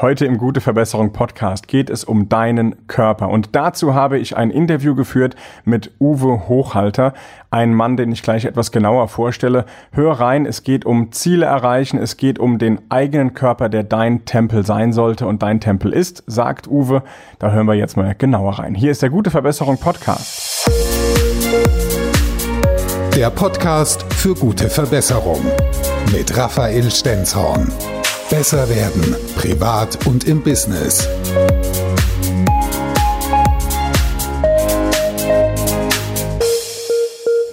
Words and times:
Heute 0.00 0.24
im 0.24 0.38
Gute 0.38 0.62
Verbesserung 0.62 1.12
Podcast 1.12 1.68
geht 1.68 1.90
es 1.90 2.04
um 2.04 2.30
deinen 2.30 2.86
Körper. 2.86 3.28
Und 3.28 3.50
dazu 3.52 3.92
habe 3.92 4.18
ich 4.18 4.34
ein 4.34 4.50
Interview 4.50 4.94
geführt 4.94 5.36
mit 5.66 5.90
Uwe 6.00 6.48
Hochhalter, 6.48 7.12
ein 7.50 7.74
Mann, 7.74 7.98
den 7.98 8.10
ich 8.10 8.22
gleich 8.22 8.46
etwas 8.46 8.72
genauer 8.72 9.08
vorstelle. 9.08 9.66
Hör 9.92 10.12
rein, 10.12 10.46
es 10.46 10.62
geht 10.62 10.86
um 10.86 11.12
Ziele 11.12 11.44
erreichen, 11.44 11.98
es 11.98 12.16
geht 12.16 12.38
um 12.38 12.56
den 12.56 12.80
eigenen 12.88 13.34
Körper, 13.34 13.68
der 13.68 13.82
dein 13.82 14.24
Tempel 14.24 14.64
sein 14.64 14.94
sollte 14.94 15.26
und 15.26 15.42
dein 15.42 15.60
Tempel 15.60 15.92
ist, 15.92 16.24
sagt 16.26 16.66
Uwe. 16.66 17.02
Da 17.38 17.50
hören 17.50 17.66
wir 17.66 17.74
jetzt 17.74 17.98
mal 17.98 18.14
genauer 18.16 18.58
rein. 18.58 18.74
Hier 18.74 18.92
ist 18.92 19.02
der 19.02 19.10
Gute 19.10 19.30
Verbesserung 19.30 19.76
Podcast. 19.76 20.66
Der 23.14 23.28
Podcast 23.28 24.10
für 24.14 24.34
gute 24.34 24.70
Verbesserung 24.70 25.42
mit 26.10 26.34
Raphael 26.38 26.90
Stenzhorn. 26.90 27.70
Besser 28.30 28.68
werden, 28.68 29.16
privat 29.36 30.06
und 30.06 30.22
im 30.22 30.40
Business. 30.40 31.08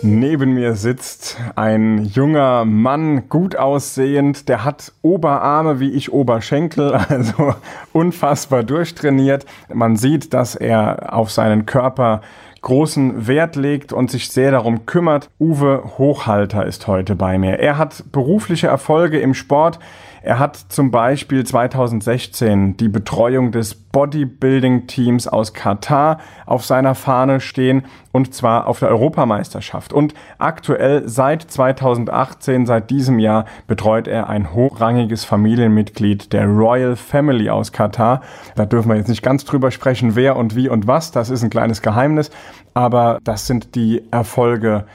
Neben 0.04 0.54
mir 0.54 0.76
sitzt 0.76 1.38
ein 1.56 2.06
junger 2.06 2.64
Mann, 2.64 3.28
gut 3.28 3.56
aussehend, 3.56 4.48
der 4.50 4.64
hat 4.64 4.94
Oberarme 5.02 5.80
wie 5.80 5.90
ich 5.94 6.14
Oberschenkel, 6.14 6.94
also 7.10 7.56
unfassbar 7.92 8.62
durchtrainiert. 8.62 9.48
Man 9.74 9.96
sieht, 9.96 10.36
dass 10.36 10.54
er 10.54 11.12
auf 11.12 11.32
seinen 11.32 11.66
Körper 11.66 12.22
großen 12.62 13.28
Wert 13.28 13.56
legt 13.56 13.94
und 13.94 14.12
sich 14.12 14.30
sehr 14.30 14.52
darum 14.52 14.86
kümmert. 14.86 15.30
Uwe 15.40 15.84
Hochhalter 15.98 16.66
ist 16.66 16.86
heute 16.86 17.16
bei 17.16 17.40
mir. 17.40 17.60
Er 17.60 17.80
hat 17.80 18.04
berufliche 18.12 18.68
Erfolge 18.68 19.20
im 19.20 19.34
Sport. 19.34 19.80
Er 20.22 20.40
hat 20.40 20.56
zum 20.56 20.92
Beispiel 20.92 21.46
2016 21.46 22.78
die 22.78 22.90
Betreuung 22.90 23.52
des 23.52 23.76
Bodybuilding-Teams 23.76 25.28
aus 25.28 25.54
Katar 25.54 26.20
auf 26.46 26.66
seiner 26.66 26.96
Fahne 26.96 27.40
stehen 27.40 27.86
und 28.12 28.34
zwar 28.34 28.68
auf 28.68 28.80
der 28.80 28.90
Europameisterschaft. 28.90 29.94
Und 29.94 30.14
aktuell 30.38 31.08
seit 31.08 31.44
2018, 31.44 32.66
seit 32.66 32.90
diesem 32.90 33.20
Jahr, 33.20 33.46
betreut 33.68 34.08
er 34.08 34.30
ein 34.30 34.54
hochrangiges 34.54 35.24
Familienmitglied 35.24 36.34
der 36.34 36.46
Royal 36.46 36.96
Family 36.96 37.50
aus 37.50 37.72
Katar. 37.72 38.22
Da 38.56 38.66
dürfen 38.66 38.90
wir 38.90 38.98
jetzt 38.98 39.10
nicht 39.10 39.24
ganz 39.24 39.46
drüber 39.46 39.72
sprechen, 39.72 40.16
wer 40.16 40.36
und 40.36 40.56
wie 40.56 40.70
und 40.70 40.88
was. 40.88 41.12
Das 41.12 41.30
ist 41.30 41.44
ein 41.44 41.50
kleines 41.50 41.82
Geheimnis. 41.82 42.32
Aber 42.74 43.20
das 43.24 43.48
sind 43.48 43.76
die 43.76 44.04
Erfolge 44.12 44.86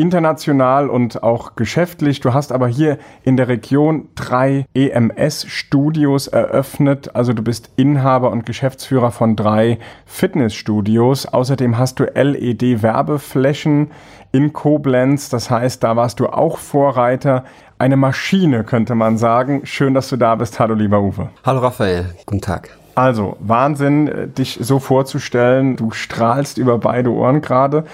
international 0.00 0.88
und 0.88 1.22
auch 1.22 1.56
geschäftlich. 1.56 2.20
Du 2.20 2.32
hast 2.32 2.52
aber 2.52 2.68
hier 2.68 2.98
in 3.22 3.36
der 3.36 3.48
Region 3.48 4.08
drei 4.14 4.64
EMS-Studios 4.74 6.26
eröffnet. 6.26 7.14
Also 7.14 7.32
du 7.34 7.42
bist 7.42 7.70
Inhaber 7.76 8.30
und 8.30 8.46
Geschäftsführer 8.46 9.10
von 9.10 9.36
drei 9.36 9.78
Fitnessstudios. 10.06 11.26
Außerdem 11.26 11.76
hast 11.76 12.00
du 12.00 12.04
LED-Werbeflächen 12.04 13.90
in 14.32 14.52
Koblenz. 14.52 15.28
Das 15.28 15.50
heißt, 15.50 15.84
da 15.84 15.96
warst 15.96 16.20
du 16.20 16.28
auch 16.28 16.58
Vorreiter. 16.58 17.44
Eine 17.78 17.96
Maschine, 17.96 18.64
könnte 18.64 18.94
man 18.94 19.18
sagen. 19.18 19.62
Schön, 19.64 19.94
dass 19.94 20.08
du 20.08 20.16
da 20.16 20.34
bist. 20.34 20.58
Hallo, 20.58 20.74
lieber 20.74 21.00
Uwe. 21.00 21.28
Hallo, 21.44 21.60
Raphael. 21.60 22.14
Guten 22.26 22.40
Tag. 22.40 22.70
Also, 22.94 23.36
Wahnsinn, 23.40 24.32
dich 24.36 24.58
so 24.60 24.78
vorzustellen. 24.78 25.76
Du 25.76 25.90
strahlst 25.90 26.58
über 26.58 26.78
beide 26.78 27.10
Ohren 27.10 27.40
gerade 27.40 27.84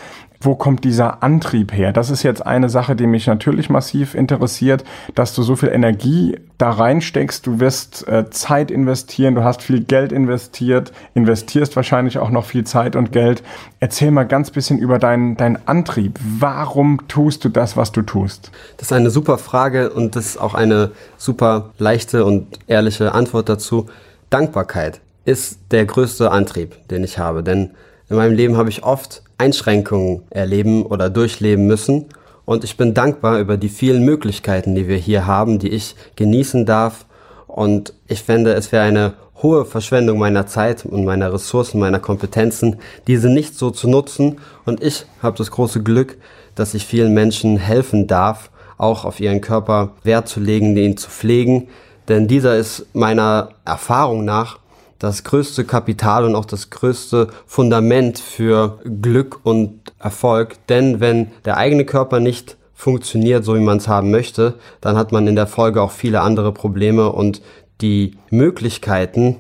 wo 0.40 0.54
kommt 0.54 0.84
dieser 0.84 1.22
Antrieb 1.22 1.72
her? 1.72 1.92
Das 1.92 2.10
ist 2.10 2.22
jetzt 2.22 2.44
eine 2.44 2.68
Sache, 2.68 2.96
die 2.96 3.06
mich 3.06 3.26
natürlich 3.26 3.70
massiv 3.70 4.14
interessiert, 4.14 4.84
dass 5.14 5.34
du 5.34 5.42
so 5.42 5.56
viel 5.56 5.70
Energie 5.70 6.36
da 6.58 6.70
reinsteckst. 6.70 7.46
Du 7.46 7.60
wirst 7.60 8.06
äh, 8.08 8.30
Zeit 8.30 8.70
investieren, 8.70 9.34
du 9.34 9.44
hast 9.44 9.62
viel 9.62 9.82
Geld 9.84 10.12
investiert, 10.12 10.92
investierst 11.14 11.76
wahrscheinlich 11.76 12.18
auch 12.18 12.30
noch 12.30 12.44
viel 12.44 12.64
Zeit 12.64 12.96
und 12.96 13.12
Geld. 13.12 13.42
Erzähl 13.80 14.10
mal 14.10 14.24
ganz 14.24 14.50
bisschen 14.50 14.78
über 14.78 14.98
deinen, 14.98 15.36
deinen 15.36 15.58
Antrieb. 15.66 16.18
Warum 16.38 17.06
tust 17.08 17.44
du 17.44 17.48
das, 17.48 17.76
was 17.76 17.92
du 17.92 18.02
tust? 18.02 18.50
Das 18.76 18.88
ist 18.88 18.92
eine 18.92 19.10
super 19.10 19.38
Frage 19.38 19.90
und 19.90 20.16
das 20.16 20.26
ist 20.26 20.40
auch 20.40 20.54
eine 20.54 20.92
super 21.16 21.70
leichte 21.78 22.24
und 22.24 22.58
ehrliche 22.66 23.12
Antwort 23.12 23.48
dazu. 23.48 23.86
Dankbarkeit 24.30 25.00
ist 25.24 25.58
der 25.72 25.84
größte 25.84 26.30
Antrieb, 26.30 26.76
den 26.88 27.04
ich 27.04 27.18
habe, 27.18 27.42
denn 27.42 27.70
in 28.08 28.16
meinem 28.16 28.34
Leben 28.34 28.56
habe 28.56 28.68
ich 28.68 28.84
oft 28.84 29.22
Einschränkungen 29.38 30.22
erleben 30.30 30.86
oder 30.86 31.10
durchleben 31.10 31.66
müssen. 31.66 32.06
Und 32.44 32.62
ich 32.62 32.76
bin 32.76 32.94
dankbar 32.94 33.40
über 33.40 33.56
die 33.56 33.68
vielen 33.68 34.04
Möglichkeiten, 34.04 34.74
die 34.74 34.86
wir 34.86 34.96
hier 34.96 35.26
haben, 35.26 35.58
die 35.58 35.70
ich 35.70 35.96
genießen 36.14 36.64
darf. 36.64 37.04
Und 37.48 37.92
ich 38.06 38.22
fände, 38.22 38.52
es 38.54 38.70
wäre 38.70 38.84
eine 38.84 39.14
hohe 39.42 39.64
Verschwendung 39.64 40.18
meiner 40.18 40.46
Zeit 40.46 40.86
und 40.86 41.04
meiner 41.04 41.32
Ressourcen, 41.32 41.80
meiner 41.80 41.98
Kompetenzen, 41.98 42.76
diese 43.08 43.28
nicht 43.28 43.56
so 43.56 43.70
zu 43.70 43.88
nutzen. 43.88 44.38
Und 44.64 44.82
ich 44.82 45.06
habe 45.20 45.36
das 45.36 45.50
große 45.50 45.82
Glück, 45.82 46.16
dass 46.54 46.74
ich 46.74 46.86
vielen 46.86 47.12
Menschen 47.12 47.56
helfen 47.56 48.06
darf, 48.06 48.50
auch 48.78 49.04
auf 49.04 49.20
ihren 49.20 49.40
Körper 49.40 49.92
Wert 50.04 50.28
zu 50.28 50.38
legen, 50.38 50.76
ihn 50.76 50.96
zu 50.96 51.10
pflegen. 51.10 51.68
Denn 52.08 52.28
dieser 52.28 52.56
ist 52.56 52.86
meiner 52.94 53.50
Erfahrung 53.64 54.24
nach 54.24 54.58
das 54.98 55.24
größte 55.24 55.64
Kapital 55.64 56.24
und 56.24 56.34
auch 56.34 56.44
das 56.44 56.70
größte 56.70 57.28
Fundament 57.46 58.18
für 58.18 58.78
Glück 59.02 59.40
und 59.42 59.80
Erfolg. 59.98 60.56
Denn 60.68 61.00
wenn 61.00 61.28
der 61.44 61.56
eigene 61.56 61.84
Körper 61.84 62.20
nicht 62.20 62.56
funktioniert, 62.74 63.44
so 63.44 63.54
wie 63.54 63.60
man 63.60 63.78
es 63.78 63.88
haben 63.88 64.10
möchte, 64.10 64.54
dann 64.80 64.96
hat 64.96 65.12
man 65.12 65.26
in 65.26 65.36
der 65.36 65.46
Folge 65.46 65.82
auch 65.82 65.90
viele 65.90 66.20
andere 66.20 66.52
Probleme 66.52 67.10
und 67.10 67.42
die 67.80 68.16
Möglichkeiten, 68.30 69.36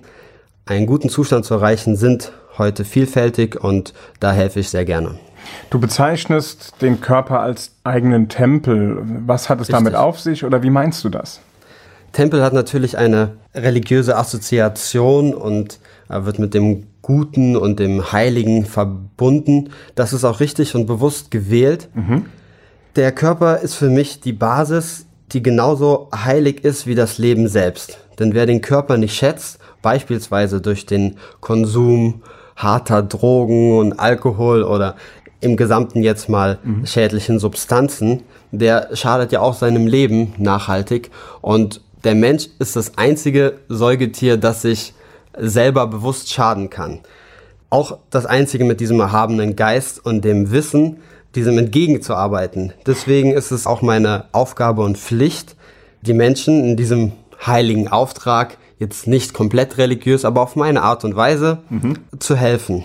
einen 0.64 0.86
guten 0.86 1.08
Zustand 1.08 1.44
zu 1.44 1.54
erreichen, 1.54 1.96
sind 1.96 2.32
heute 2.58 2.84
vielfältig 2.84 3.62
und 3.62 3.94
da 4.20 4.32
helfe 4.32 4.60
ich 4.60 4.70
sehr 4.70 4.84
gerne. 4.84 5.18
Du 5.70 5.78
bezeichnest 5.78 6.74
den 6.80 7.00
Körper 7.00 7.40
als 7.40 7.72
eigenen 7.84 8.28
Tempel. 8.28 8.98
Was 9.26 9.48
hat 9.48 9.60
es 9.60 9.68
Richtig. 9.68 9.76
damit 9.76 9.94
auf 9.94 10.18
sich 10.18 10.44
oder 10.44 10.62
wie 10.62 10.70
meinst 10.70 11.04
du 11.04 11.08
das? 11.08 11.40
Tempel 12.16 12.42
hat 12.42 12.54
natürlich 12.54 12.96
eine 12.96 13.32
religiöse 13.54 14.16
Assoziation 14.16 15.34
und 15.34 15.80
wird 16.08 16.38
mit 16.38 16.54
dem 16.54 16.86
Guten 17.02 17.56
und 17.58 17.78
dem 17.78 18.10
Heiligen 18.10 18.64
verbunden. 18.64 19.68
Das 19.96 20.14
ist 20.14 20.24
auch 20.24 20.40
richtig 20.40 20.74
und 20.74 20.86
bewusst 20.86 21.30
gewählt. 21.30 21.90
Mhm. 21.92 22.24
Der 22.96 23.12
Körper 23.12 23.58
ist 23.58 23.74
für 23.74 23.90
mich 23.90 24.20
die 24.20 24.32
Basis, 24.32 25.04
die 25.32 25.42
genauso 25.42 26.08
heilig 26.10 26.64
ist 26.64 26.86
wie 26.86 26.94
das 26.94 27.18
Leben 27.18 27.48
selbst. 27.48 27.98
Denn 28.18 28.32
wer 28.32 28.46
den 28.46 28.62
Körper 28.62 28.96
nicht 28.96 29.14
schätzt, 29.14 29.58
beispielsweise 29.82 30.62
durch 30.62 30.86
den 30.86 31.16
Konsum 31.40 32.22
harter 32.56 33.02
Drogen 33.02 33.76
und 33.76 34.00
Alkohol 34.00 34.62
oder 34.62 34.96
im 35.40 35.58
Gesamten 35.58 36.02
jetzt 36.02 36.30
mal 36.30 36.60
mhm. 36.64 36.86
schädlichen 36.86 37.38
Substanzen, 37.38 38.22
der 38.52 38.88
schadet 38.94 39.32
ja 39.32 39.40
auch 39.40 39.52
seinem 39.52 39.86
Leben 39.86 40.32
nachhaltig. 40.38 41.10
Und 41.42 41.82
der 42.04 42.14
Mensch 42.14 42.48
ist 42.58 42.76
das 42.76 42.98
einzige 42.98 43.60
Säugetier, 43.68 44.36
das 44.36 44.62
sich 44.62 44.94
selber 45.36 45.86
bewusst 45.86 46.32
schaden 46.32 46.70
kann. 46.70 47.00
Auch 47.68 47.98
das 48.10 48.26
einzige 48.26 48.64
mit 48.64 48.80
diesem 48.80 49.00
erhabenen 49.00 49.56
Geist 49.56 50.04
und 50.04 50.24
dem 50.24 50.50
Wissen, 50.50 50.98
diesem 51.34 51.58
entgegenzuarbeiten. 51.58 52.72
Deswegen 52.86 53.32
ist 53.32 53.50
es 53.50 53.66
auch 53.66 53.82
meine 53.82 54.26
Aufgabe 54.32 54.82
und 54.82 54.98
Pflicht, 54.98 55.56
die 56.02 56.14
Menschen 56.14 56.64
in 56.64 56.76
diesem 56.76 57.12
heiligen 57.44 57.88
Auftrag, 57.88 58.56
jetzt 58.78 59.06
nicht 59.06 59.34
komplett 59.34 59.78
religiös, 59.78 60.24
aber 60.24 60.42
auf 60.42 60.56
meine 60.56 60.82
Art 60.82 61.04
und 61.04 61.16
Weise 61.16 61.58
mhm. 61.68 61.98
zu 62.18 62.36
helfen. 62.36 62.84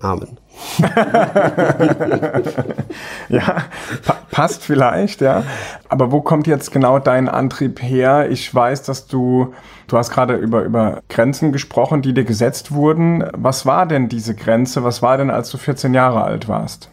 Amen. 0.00 0.38
ja, 3.28 3.64
pa 4.04 4.16
passt 4.30 4.64
vielleicht, 4.64 5.20
ja. 5.20 5.44
Aber 5.88 6.10
wo 6.10 6.22
kommt 6.22 6.46
jetzt 6.46 6.72
genau 6.72 6.98
dein 6.98 7.28
Antrieb 7.28 7.82
her? 7.82 8.30
Ich 8.30 8.54
weiß, 8.54 8.82
dass 8.82 9.06
du, 9.06 9.52
du 9.88 9.98
hast 9.98 10.10
gerade 10.10 10.36
über, 10.36 10.62
über 10.62 11.02
Grenzen 11.08 11.52
gesprochen, 11.52 12.00
die 12.02 12.14
dir 12.14 12.24
gesetzt 12.24 12.72
wurden. 12.72 13.24
Was 13.36 13.66
war 13.66 13.86
denn 13.86 14.08
diese 14.08 14.34
Grenze? 14.34 14.84
Was 14.84 15.02
war 15.02 15.18
denn, 15.18 15.30
als 15.30 15.50
du 15.50 15.58
14 15.58 15.92
Jahre 15.92 16.22
alt 16.22 16.48
warst? 16.48 16.88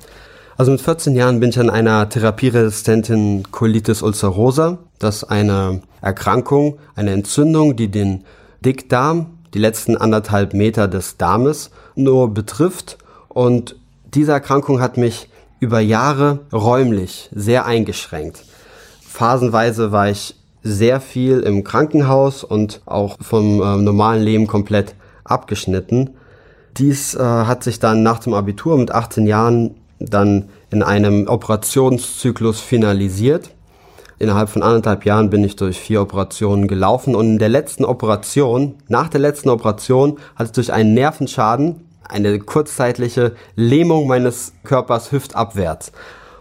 Also 0.58 0.74
mit 0.74 0.82
14 0.82 1.16
Jahren 1.16 1.40
bin 1.40 1.52
ich 1.52 1.60
an 1.60 1.70
einer 1.70 2.10
therapieresistenten 2.10 3.50
Colitis 3.50 4.02
ulcerosa. 4.02 4.80
Das 5.00 5.24
ist 5.24 5.24
eine 5.24 5.82
Erkrankung, 6.02 6.80
eine 6.96 7.12
Entzündung, 7.12 7.78
die 7.78 7.90
den 7.90 8.26
Dickdarm, 8.66 9.38
die 9.54 9.60
letzten 9.60 9.96
anderthalb 9.96 10.54
Meter 10.54 10.90
des 10.90 11.16
Darmes 11.16 11.72
nur 11.96 12.34
betrifft 12.34 12.98
und 13.40 13.78
diese 14.14 14.34
Erkrankung 14.34 14.82
hat 14.82 14.98
mich 14.98 15.30
über 15.62 15.80
Jahre 15.80 16.40
räumlich 16.52 17.30
sehr 17.34 17.66
eingeschränkt. 17.66 18.44
Phasenweise 19.00 19.94
war 19.94 20.10
ich 20.10 20.36
sehr 20.62 21.00
viel 21.00 21.40
im 21.40 21.64
Krankenhaus 21.64 22.44
und 22.44 22.82
auch 22.86 23.16
vom 23.22 23.62
äh, 23.62 23.78
normalen 23.78 24.24
Leben 24.24 24.46
komplett 24.46 24.94
abgeschnitten. 25.24 26.10
Dies 26.76 27.16
äh, 27.16 27.20
hat 27.22 27.64
sich 27.64 27.80
dann 27.80 28.04
nach 28.04 28.20
dem 28.20 28.34
Abitur 28.34 28.78
mit 28.78 28.92
18 28.92 29.26
Jahren 29.26 29.74
dann 30.00 30.50
in 30.70 30.84
einem 30.84 31.30
Operationszyklus 31.30 32.60
finalisiert. 32.60 33.52
Innerhalb 34.18 34.50
von 34.50 34.64
anderthalb 34.64 35.06
Jahren 35.06 35.30
bin 35.30 35.46
ich 35.46 35.56
durch 35.56 35.80
vier 35.80 36.02
Operationen 36.02 36.68
gelaufen 36.68 37.16
und 37.16 37.26
in 37.26 37.40
der 37.40 37.48
letzten 37.48 37.86
Operation, 37.86 38.76
nach 38.90 39.08
der 39.08 39.22
letzten 39.22 39.48
Operation, 39.48 40.18
hatte 40.36 40.50
ich 40.50 40.52
durch 40.52 40.74
einen 40.74 40.94
Nervenschaden 40.94 41.86
eine 42.10 42.40
kurzzeitliche 42.40 43.36
Lähmung 43.56 44.08
meines 44.08 44.54
Körpers 44.64 45.12
hüftabwärts. 45.12 45.92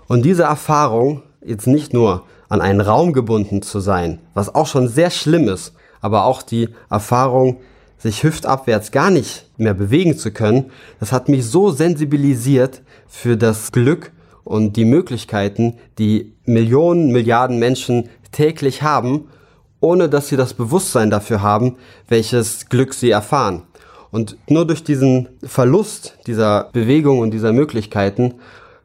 Und 0.09 0.25
diese 0.25 0.45
Erfahrung, 0.45 1.23
jetzt 1.45 1.67
nicht 1.67 1.93
nur 1.93 2.25
an 2.49 2.61
einen 2.61 2.81
Raum 2.81 3.13
gebunden 3.13 3.63
zu 3.63 3.79
sein, 3.79 4.19
was 4.35 4.55
auch 4.55 4.67
schon 4.67 4.89
sehr 4.89 5.11
schlimm 5.11 5.49
ist, 5.49 5.75
aber 6.01 6.25
auch 6.25 6.43
die 6.43 6.71
Erfahrung, 6.91 7.61
sich 7.99 8.23
hüftabwärts 8.23 8.93
gar 8.93 9.11
nicht 9.11 9.47
mehr 9.57 9.75
bewegen 9.75 10.17
zu 10.17 10.31
können, 10.31 10.71
das 11.01 11.13
hat 11.13 11.29
mich 11.29 11.45
so 11.47 11.71
sensibilisiert 11.71 12.83
für 13.09 13.37
das 13.37 13.73
Glück 13.73 14.13
und 14.45 14.77
die 14.77 14.85
Möglichkeiten, 14.85 15.75
die 15.99 16.33
Millionen, 16.45 17.13
Milliarden 17.13 17.59
Menschen 17.59 18.09
täglich 18.31 18.83
haben, 18.83 19.29
ohne 19.81 20.09
dass 20.09 20.29
sie 20.29 20.37
das 20.37 20.55
Bewusstsein 20.55 21.11
dafür 21.11 21.43
haben, 21.43 21.77
welches 22.09 22.69
Glück 22.69 22.95
sie 22.95 23.11
erfahren. 23.11 23.65
Und 24.11 24.37
nur 24.49 24.67
durch 24.67 24.85
diesen 24.85 25.29
Verlust 25.43 26.19
dieser 26.27 26.69
Bewegung 26.73 27.19
und 27.19 27.33
dieser 27.33 27.53
Möglichkeiten 27.53 28.35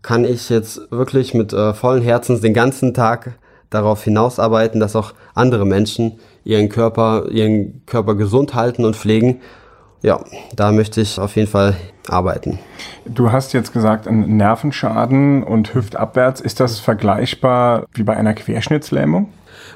kann 0.01 0.25
ich 0.25 0.49
jetzt 0.49 0.91
wirklich 0.91 1.33
mit 1.33 1.53
äh, 1.53 1.73
vollen 1.73 2.01
Herzens 2.01 2.41
den 2.41 2.53
ganzen 2.53 2.93
Tag 2.93 3.37
darauf 3.69 4.03
hinausarbeiten, 4.03 4.79
dass 4.79 4.95
auch 4.95 5.13
andere 5.33 5.65
Menschen 5.65 6.19
ihren 6.43 6.69
Körper, 6.69 7.29
ihren 7.31 7.85
Körper 7.85 8.15
gesund 8.15 8.53
halten 8.53 8.85
und 8.85 8.95
pflegen. 8.95 9.41
Ja, 10.01 10.19
da 10.55 10.73
möchte 10.73 10.99
ich 10.99 11.17
auf 11.17 11.37
jeden 11.37 11.47
Fall 11.47 11.75
arbeiten. 12.09 12.59
Du 13.05 13.31
hast 13.31 13.53
jetzt 13.53 13.71
gesagt, 13.71 14.07
ein 14.07 14.35
Nervenschaden 14.35 15.43
und 15.43 15.73
Hüftabwärts. 15.73 16.41
Ist 16.41 16.59
das 16.59 16.79
vergleichbar 16.79 17.85
wie 17.93 18.03
bei 18.03 18.15
einer 18.15 18.33
Querschnittslähmung? 18.33 19.29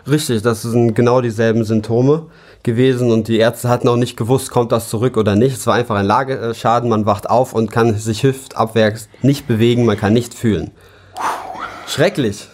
Richtig, 0.10 0.42
das 0.42 0.62
sind 0.62 0.94
genau 0.94 1.22
dieselben 1.22 1.64
Symptome 1.64 2.28
gewesen 2.64 3.12
und 3.12 3.28
die 3.28 3.38
Ärzte 3.38 3.70
hatten 3.70 3.88
auch 3.88 3.96
nicht 3.96 4.18
gewusst, 4.18 4.52
kommt 4.52 4.72
das 4.72 4.90
zurück 4.90 5.18
oder 5.18 5.36
nicht. 5.36 5.56
Es 5.56 5.68
war 5.68 5.76
einfach 5.76 5.96
ein 5.96 6.06
Lageschaden, 6.06 6.90
man 6.90 7.06
wacht 7.06 7.30
auf 7.30 7.54
und 7.54 7.72
kann 7.72 7.96
sich 7.96 8.24
hüftabwärts 8.24 9.10
nicht 9.22 9.48
bewegen, 9.48 9.86
man 9.86 9.98
kann 9.98 10.14
nicht 10.14 10.34
fühlen. 10.34 10.72
Schrecklich. 11.88 12.50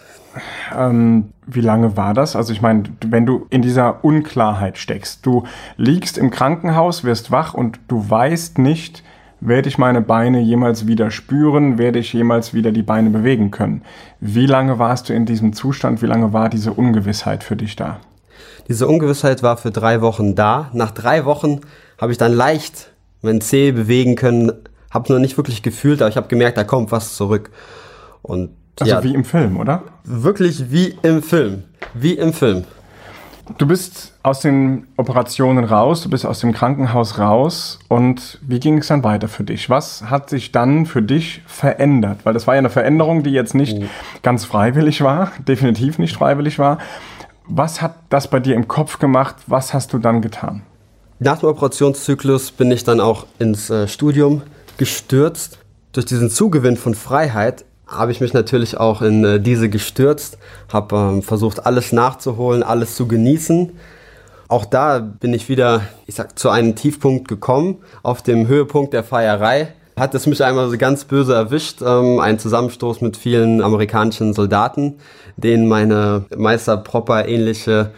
Ähm, 0.76 1.30
wie 1.46 1.60
lange 1.60 1.96
war 1.96 2.14
das? 2.14 2.36
Also 2.36 2.52
ich 2.52 2.62
meine, 2.62 2.84
wenn 3.06 3.26
du 3.26 3.46
in 3.50 3.62
dieser 3.62 4.04
Unklarheit 4.04 4.78
steckst, 4.78 5.24
du 5.26 5.44
liegst 5.76 6.18
im 6.18 6.30
Krankenhaus, 6.30 7.04
wirst 7.04 7.30
wach 7.30 7.54
und 7.54 7.78
du 7.88 8.08
weißt 8.08 8.58
nicht, 8.58 9.02
werde 9.46 9.68
ich 9.68 9.78
meine 9.78 10.00
Beine 10.00 10.40
jemals 10.40 10.86
wieder 10.86 11.10
spüren, 11.10 11.78
werde 11.78 11.98
ich 11.98 12.12
jemals 12.12 12.54
wieder 12.54 12.72
die 12.72 12.82
Beine 12.82 13.10
bewegen 13.10 13.50
können. 13.50 13.82
Wie 14.18 14.46
lange 14.46 14.78
warst 14.78 15.08
du 15.08 15.12
in 15.12 15.26
diesem 15.26 15.52
Zustand? 15.52 16.02
Wie 16.02 16.06
lange 16.06 16.32
war 16.32 16.48
diese 16.48 16.72
Ungewissheit 16.72 17.44
für 17.44 17.54
dich 17.54 17.76
da? 17.76 18.00
Diese 18.68 18.86
Ungewissheit 18.88 19.42
war 19.42 19.58
für 19.58 19.70
drei 19.70 20.00
Wochen 20.00 20.34
da. 20.34 20.70
Nach 20.72 20.90
drei 20.90 21.26
Wochen 21.26 21.60
habe 21.98 22.12
ich 22.12 22.18
dann 22.18 22.32
leicht 22.32 22.90
mein 23.20 23.40
Zeh 23.40 23.72
bewegen 23.72 24.16
können, 24.16 24.52
habe 24.90 25.12
noch 25.12 25.20
nicht 25.20 25.36
wirklich 25.36 25.62
gefühlt, 25.62 26.00
aber 26.00 26.08
ich 26.08 26.16
habe 26.16 26.28
gemerkt, 26.28 26.56
da 26.56 26.64
kommt 26.64 26.90
was 26.90 27.14
zurück. 27.16 27.50
Und 28.22 28.50
also 28.80 28.92
ja, 28.92 29.04
wie 29.04 29.14
im 29.14 29.24
Film, 29.24 29.58
oder? 29.58 29.82
Wirklich 30.04 30.70
wie 30.70 30.96
im 31.02 31.22
Film. 31.22 31.64
Wie 31.92 32.14
im 32.14 32.32
Film. 32.32 32.64
Du 33.58 33.66
bist 33.66 34.14
aus 34.22 34.40
den 34.40 34.86
Operationen 34.96 35.64
raus, 35.64 36.02
du 36.02 36.08
bist 36.08 36.24
aus 36.24 36.40
dem 36.40 36.52
Krankenhaus 36.52 37.18
raus 37.18 37.78
und 37.88 38.38
wie 38.40 38.58
ging 38.58 38.78
es 38.78 38.86
dann 38.86 39.04
weiter 39.04 39.28
für 39.28 39.44
dich? 39.44 39.68
Was 39.68 40.04
hat 40.04 40.30
sich 40.30 40.50
dann 40.50 40.86
für 40.86 41.02
dich 41.02 41.42
verändert? 41.46 42.20
Weil 42.24 42.32
das 42.32 42.46
war 42.46 42.54
ja 42.54 42.60
eine 42.60 42.70
Veränderung, 42.70 43.22
die 43.22 43.30
jetzt 43.30 43.54
nicht 43.54 43.76
oh. 43.78 43.84
ganz 44.22 44.46
freiwillig 44.46 45.02
war, 45.02 45.30
definitiv 45.46 45.98
nicht 45.98 46.16
freiwillig 46.16 46.58
war. 46.58 46.78
Was 47.46 47.82
hat 47.82 47.96
das 48.08 48.28
bei 48.28 48.40
dir 48.40 48.54
im 48.54 48.66
Kopf 48.66 48.98
gemacht? 48.98 49.36
Was 49.46 49.74
hast 49.74 49.92
du 49.92 49.98
dann 49.98 50.22
getan? 50.22 50.62
Nach 51.18 51.38
dem 51.38 51.50
Operationszyklus 51.50 52.50
bin 52.50 52.70
ich 52.72 52.82
dann 52.84 52.98
auch 52.98 53.26
ins 53.38 53.68
äh, 53.68 53.86
Studium 53.86 54.42
gestürzt. 54.78 55.58
Durch 55.92 56.06
diesen 56.06 56.30
Zugewinn 56.30 56.76
von 56.76 56.94
Freiheit 56.94 57.64
habe 57.86 58.12
ich 58.12 58.20
mich 58.20 58.32
natürlich 58.32 58.78
auch 58.78 59.02
in 59.02 59.24
äh, 59.24 59.40
diese 59.40 59.68
gestürzt, 59.68 60.38
habe 60.72 60.96
ähm, 60.96 61.22
versucht, 61.22 61.66
alles 61.66 61.92
nachzuholen, 61.92 62.62
alles 62.62 62.96
zu 62.96 63.06
genießen. 63.06 63.72
Auch 64.48 64.64
da 64.64 64.98
bin 64.98 65.32
ich 65.34 65.48
wieder, 65.48 65.82
ich 66.06 66.14
sag, 66.14 66.38
zu 66.38 66.50
einem 66.50 66.76
Tiefpunkt 66.76 67.28
gekommen, 67.28 67.78
auf 68.02 68.22
dem 68.22 68.46
Höhepunkt 68.46 68.92
der 68.92 69.04
Feierei. 69.04 69.68
Hat 69.96 70.14
es 70.14 70.26
mich 70.26 70.42
einmal 70.42 70.68
so 70.70 70.76
ganz 70.76 71.04
böse 71.04 71.34
erwischt, 71.34 71.80
ähm, 71.82 72.18
ein 72.20 72.38
Zusammenstoß 72.38 73.00
mit 73.00 73.16
vielen 73.16 73.62
amerikanischen 73.62 74.32
Soldaten, 74.34 74.98
denen 75.36 75.68
meine 75.68 76.24
Meister 76.36 76.76
Propper 76.76 77.28
ähnliche 77.28 77.90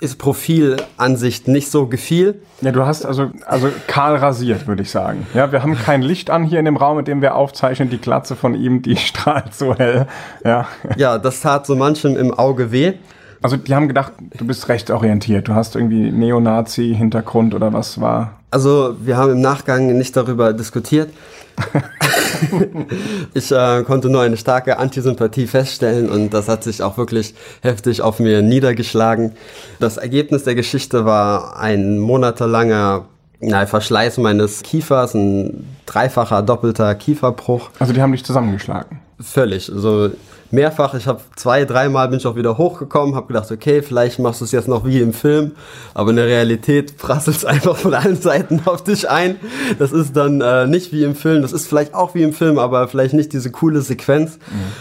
ist 0.00 0.18
Profilansicht 0.18 1.48
nicht 1.48 1.70
so 1.70 1.86
gefiel. 1.86 2.42
Ja, 2.60 2.72
du 2.72 2.84
hast 2.84 3.06
also, 3.06 3.30
also 3.46 3.70
kahl 3.86 4.16
rasiert, 4.16 4.66
würde 4.66 4.82
ich 4.82 4.90
sagen. 4.90 5.26
Ja, 5.34 5.52
wir 5.52 5.62
haben 5.62 5.76
kein 5.76 6.02
Licht 6.02 6.30
an 6.30 6.44
hier 6.44 6.58
in 6.58 6.64
dem 6.64 6.76
Raum, 6.76 6.98
in 6.98 7.04
dem 7.04 7.22
wir 7.22 7.34
aufzeichnen. 7.34 7.90
Die 7.90 7.98
Glatze 7.98 8.36
von 8.36 8.54
ihm, 8.54 8.82
die 8.82 8.96
strahlt 8.96 9.54
so 9.54 9.74
hell. 9.74 10.06
Ja, 10.44 10.66
ja 10.96 11.18
das 11.18 11.40
tat 11.40 11.66
so 11.66 11.76
manchem 11.76 12.16
im 12.16 12.34
Auge 12.34 12.72
weh. 12.72 12.94
Also 13.42 13.56
die 13.56 13.74
haben 13.74 13.88
gedacht, 13.88 14.12
du 14.36 14.46
bist 14.46 14.68
rechtsorientiert. 14.68 15.48
Du 15.48 15.54
hast 15.54 15.76
irgendwie 15.76 16.10
Neonazi-Hintergrund 16.10 17.54
oder 17.54 17.72
was 17.72 18.00
war? 18.00 18.38
Also 18.50 18.96
wir 19.00 19.16
haben 19.16 19.32
im 19.32 19.40
Nachgang 19.40 19.86
nicht 19.98 20.16
darüber 20.16 20.52
diskutiert. 20.52 21.10
ich 23.34 23.52
äh, 23.52 23.82
konnte 23.84 24.08
nur 24.08 24.22
eine 24.22 24.36
starke 24.36 24.78
Antisympathie 24.78 25.46
feststellen 25.46 26.08
und 26.08 26.34
das 26.34 26.48
hat 26.48 26.64
sich 26.64 26.82
auch 26.82 26.96
wirklich 26.96 27.34
heftig 27.62 28.02
auf 28.02 28.18
mir 28.18 28.42
niedergeschlagen. 28.42 29.32
Das 29.78 29.96
Ergebnis 29.96 30.44
der 30.44 30.54
Geschichte 30.54 31.04
war 31.04 31.58
ein 31.58 31.98
monatelanger 31.98 33.04
na, 33.40 33.66
Verschleiß 33.66 34.18
meines 34.18 34.62
Kiefers, 34.62 35.14
ein 35.14 35.66
dreifacher 35.86 36.42
doppelter 36.42 36.94
Kieferbruch. 36.94 37.70
Also 37.78 37.92
die 37.92 38.00
haben 38.00 38.12
dich 38.12 38.24
zusammengeschlagen? 38.24 39.00
Völlig. 39.20 39.70
Also 39.70 40.10
mehrfach. 40.50 40.94
Ich 40.94 41.06
habe 41.06 41.20
zwei, 41.36 41.64
dreimal 41.64 42.08
bin 42.08 42.18
ich 42.18 42.26
auch 42.26 42.36
wieder 42.36 42.58
hochgekommen, 42.58 43.14
habe 43.14 43.28
gedacht, 43.28 43.50
okay, 43.50 43.82
vielleicht 43.82 44.18
machst 44.18 44.40
du 44.40 44.44
es 44.44 44.52
jetzt 44.52 44.68
noch 44.68 44.84
wie 44.84 45.00
im 45.00 45.12
Film, 45.12 45.52
aber 45.94 46.10
in 46.10 46.16
der 46.16 46.26
Realität 46.26 46.96
prasselt 46.96 47.36
es 47.36 47.44
einfach 47.44 47.76
von 47.76 47.94
allen 47.94 48.20
Seiten 48.20 48.62
auf 48.64 48.84
dich 48.84 49.08
ein. 49.08 49.36
Das 49.78 49.92
ist 49.92 50.16
dann 50.16 50.40
äh, 50.40 50.66
nicht 50.66 50.92
wie 50.92 51.04
im 51.04 51.14
Film, 51.14 51.42
das 51.42 51.52
ist 51.52 51.66
vielleicht 51.66 51.94
auch 51.94 52.14
wie 52.14 52.22
im 52.22 52.32
Film, 52.32 52.58
aber 52.58 52.88
vielleicht 52.88 53.14
nicht 53.14 53.32
diese 53.32 53.50
coole 53.50 53.82
Sequenz. 53.82 54.38
Mhm. 54.50 54.72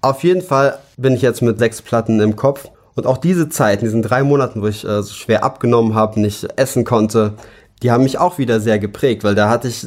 Auf 0.00 0.22
jeden 0.22 0.42
Fall 0.42 0.78
bin 0.96 1.14
ich 1.14 1.22
jetzt 1.22 1.42
mit 1.42 1.58
sechs 1.58 1.82
Platten 1.82 2.20
im 2.20 2.36
Kopf. 2.36 2.68
Und 2.94 3.06
auch 3.06 3.18
diese 3.18 3.48
Zeit, 3.48 3.80
in 3.80 3.84
diesen 3.84 4.02
drei 4.02 4.24
Monaten, 4.24 4.60
wo 4.60 4.66
ich 4.66 4.84
äh, 4.84 5.02
so 5.02 5.14
schwer 5.14 5.44
abgenommen 5.44 5.94
habe, 5.94 6.18
nicht 6.20 6.48
essen 6.56 6.84
konnte, 6.84 7.34
die 7.82 7.92
haben 7.92 8.02
mich 8.02 8.18
auch 8.18 8.38
wieder 8.38 8.58
sehr 8.58 8.80
geprägt, 8.80 9.22
weil 9.22 9.36
da 9.36 9.48
hatte 9.48 9.68
ich, 9.68 9.86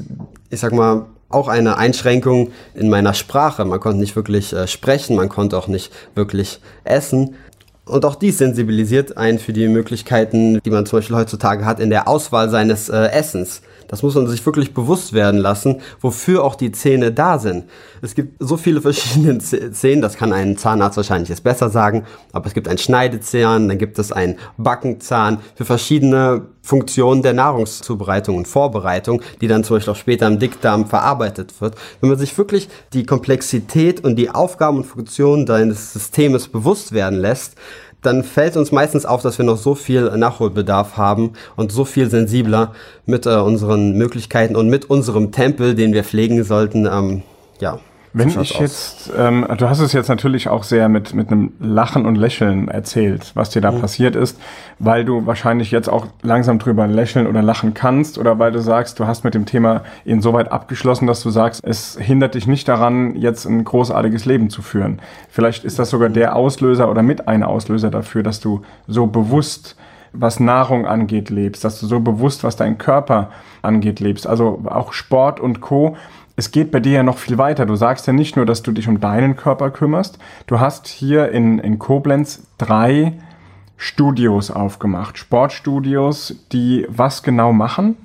ich 0.49 0.59
sag 0.61 0.71
mal, 0.71 1.07
auch 1.33 1.47
eine 1.47 1.77
Einschränkung 1.77 2.51
in 2.73 2.89
meiner 2.89 3.13
Sprache. 3.13 3.65
Man 3.65 3.79
konnte 3.79 3.99
nicht 3.99 4.15
wirklich 4.15 4.53
äh, 4.53 4.67
sprechen, 4.67 5.15
man 5.15 5.29
konnte 5.29 5.57
auch 5.57 5.67
nicht 5.67 5.91
wirklich 6.15 6.59
essen. 6.83 7.35
Und 7.85 8.05
auch 8.05 8.15
dies 8.15 8.37
sensibilisiert 8.37 9.17
einen 9.17 9.39
für 9.39 9.53
die 9.53 9.67
Möglichkeiten, 9.67 10.61
die 10.63 10.69
man 10.69 10.85
zum 10.85 10.99
Beispiel 10.99 11.15
heutzutage 11.15 11.65
hat 11.65 11.79
in 11.79 11.89
der 11.89 12.07
Auswahl 12.07 12.49
seines 12.49 12.89
äh, 12.89 13.07
Essens. 13.07 13.61
Das 13.91 14.01
muss 14.01 14.15
man 14.15 14.25
sich 14.25 14.43
wirklich 14.45 14.73
bewusst 14.73 15.13
werden 15.13 15.39
lassen, 15.39 15.81
wofür 15.99 16.43
auch 16.43 16.55
die 16.55 16.71
Zähne 16.71 17.11
da 17.11 17.37
sind. 17.37 17.65
Es 18.01 18.15
gibt 18.15 18.37
so 18.39 18.57
viele 18.57 18.81
verschiedene 18.81 19.37
Zähne, 19.37 20.01
das 20.01 20.15
kann 20.15 20.33
ein 20.33 20.57
Zahnarzt 20.57 20.97
wahrscheinlich 20.97 21.29
jetzt 21.29 21.43
besser 21.43 21.69
sagen, 21.69 22.05
aber 22.31 22.47
es 22.47 22.53
gibt 22.53 22.67
einen 22.67 22.79
Schneidezahn, 22.79 23.67
dann 23.67 23.77
gibt 23.77 23.99
es 23.99 24.11
einen 24.11 24.37
Backenzahn 24.57 25.39
für 25.55 25.65
verschiedene 25.65 26.47
Funktionen 26.63 27.21
der 27.21 27.33
Nahrungszubereitung 27.33 28.37
und 28.37 28.47
Vorbereitung, 28.47 29.21
die 29.41 29.47
dann 29.47 29.63
zum 29.63 29.75
Beispiel 29.75 29.93
auch 29.93 29.97
später 29.97 30.27
im 30.27 30.39
Dickdarm 30.39 30.85
verarbeitet 30.85 31.59
wird. 31.59 31.75
Wenn 31.99 32.09
man 32.09 32.19
sich 32.19 32.37
wirklich 32.37 32.69
die 32.93 33.05
Komplexität 33.05 34.03
und 34.03 34.15
die 34.15 34.29
Aufgaben 34.29 34.77
und 34.77 34.85
Funktionen 34.85 35.45
deines 35.45 35.93
Systems 35.93 36.47
bewusst 36.47 36.93
werden 36.93 37.19
lässt, 37.19 37.55
dann 38.01 38.23
fällt 38.23 38.57
uns 38.57 38.71
meistens 38.71 39.05
auf, 39.05 39.21
dass 39.21 39.37
wir 39.37 39.45
noch 39.45 39.57
so 39.57 39.75
viel 39.75 40.09
Nachholbedarf 40.17 40.97
haben 40.97 41.33
und 41.55 41.71
so 41.71 41.85
viel 41.85 42.09
sensibler 42.09 42.73
mit 43.05 43.25
äh, 43.25 43.35
unseren 43.35 43.97
Möglichkeiten 43.97 44.55
und 44.55 44.69
mit 44.69 44.89
unserem 44.89 45.31
Tempel, 45.31 45.75
den 45.75 45.93
wir 45.93 46.03
pflegen 46.03 46.43
sollten, 46.43 46.85
ähm, 46.85 47.23
ja, 47.59 47.79
wenn 48.13 48.27
ich 48.27 48.59
jetzt, 48.59 49.11
ähm, 49.17 49.45
du 49.57 49.69
hast 49.69 49.79
es 49.79 49.93
jetzt 49.93 50.09
natürlich 50.09 50.49
auch 50.49 50.63
sehr 50.63 50.89
mit, 50.89 51.13
mit 51.13 51.31
einem 51.31 51.53
Lachen 51.59 52.05
und 52.05 52.15
Lächeln 52.15 52.67
erzählt, 52.67 53.31
was 53.35 53.51
dir 53.51 53.61
da 53.61 53.71
mhm. 53.71 53.81
passiert 53.81 54.15
ist, 54.15 54.37
weil 54.79 55.05
du 55.05 55.25
wahrscheinlich 55.25 55.71
jetzt 55.71 55.87
auch 55.87 56.07
langsam 56.21 56.59
drüber 56.59 56.87
lächeln 56.87 57.25
oder 57.25 57.41
lachen 57.41 57.73
kannst 57.73 58.17
oder 58.17 58.37
weil 58.37 58.51
du 58.51 58.59
sagst, 58.59 58.99
du 58.99 59.07
hast 59.07 59.23
mit 59.23 59.33
dem 59.33 59.45
Thema 59.45 59.83
insoweit 60.03 60.51
abgeschlossen, 60.51 61.07
dass 61.07 61.23
du 61.23 61.29
sagst, 61.29 61.63
es 61.63 61.97
hindert 61.99 62.35
dich 62.35 62.47
nicht 62.47 62.67
daran, 62.67 63.15
jetzt 63.15 63.45
ein 63.45 63.63
großartiges 63.63 64.25
Leben 64.25 64.49
zu 64.49 64.61
führen. 64.61 64.99
Vielleicht 65.29 65.63
ist 65.63 65.79
das 65.79 65.89
sogar 65.89 66.09
der 66.09 66.35
Auslöser 66.35 66.89
oder 66.89 67.03
mit 67.03 67.27
ein 67.29 67.43
Auslöser 67.43 67.91
dafür, 67.91 68.23
dass 68.23 68.41
du 68.41 68.61
so 68.87 69.07
bewusst 69.07 69.77
was 70.13 70.39
Nahrung 70.41 70.85
angeht, 70.85 71.29
lebst, 71.29 71.63
dass 71.63 71.79
du 71.79 71.87
so 71.87 71.99
bewusst, 72.01 72.43
was 72.43 72.57
dein 72.57 72.77
Körper 72.77 73.31
angeht, 73.61 73.99
lebst. 73.99 74.27
Also 74.27 74.61
auch 74.65 74.91
Sport 74.93 75.39
und 75.39 75.61
Co 75.61 75.95
es 76.41 76.49
geht 76.49 76.71
bei 76.71 76.79
dir 76.79 76.93
ja 76.93 77.03
noch 77.03 77.19
viel 77.19 77.37
weiter. 77.37 77.67
Du 77.67 77.75
sagst 77.75 78.07
ja 78.07 78.13
nicht 78.13 78.35
nur, 78.35 78.47
dass 78.47 78.63
du 78.63 78.71
dich 78.71 78.87
um 78.87 78.99
deinen 78.99 79.35
Körper 79.35 79.69
kümmerst. 79.69 80.17
Du 80.47 80.59
hast 80.59 80.87
hier 80.87 81.29
in, 81.29 81.59
in 81.59 81.77
Koblenz 81.77 82.41
drei 82.57 83.13
Studios 83.77 84.49
aufgemacht, 84.49 85.19
Sportstudios, 85.19 86.37
die 86.51 86.87
was 86.89 87.21
genau 87.21 87.53
machen? 87.53 87.95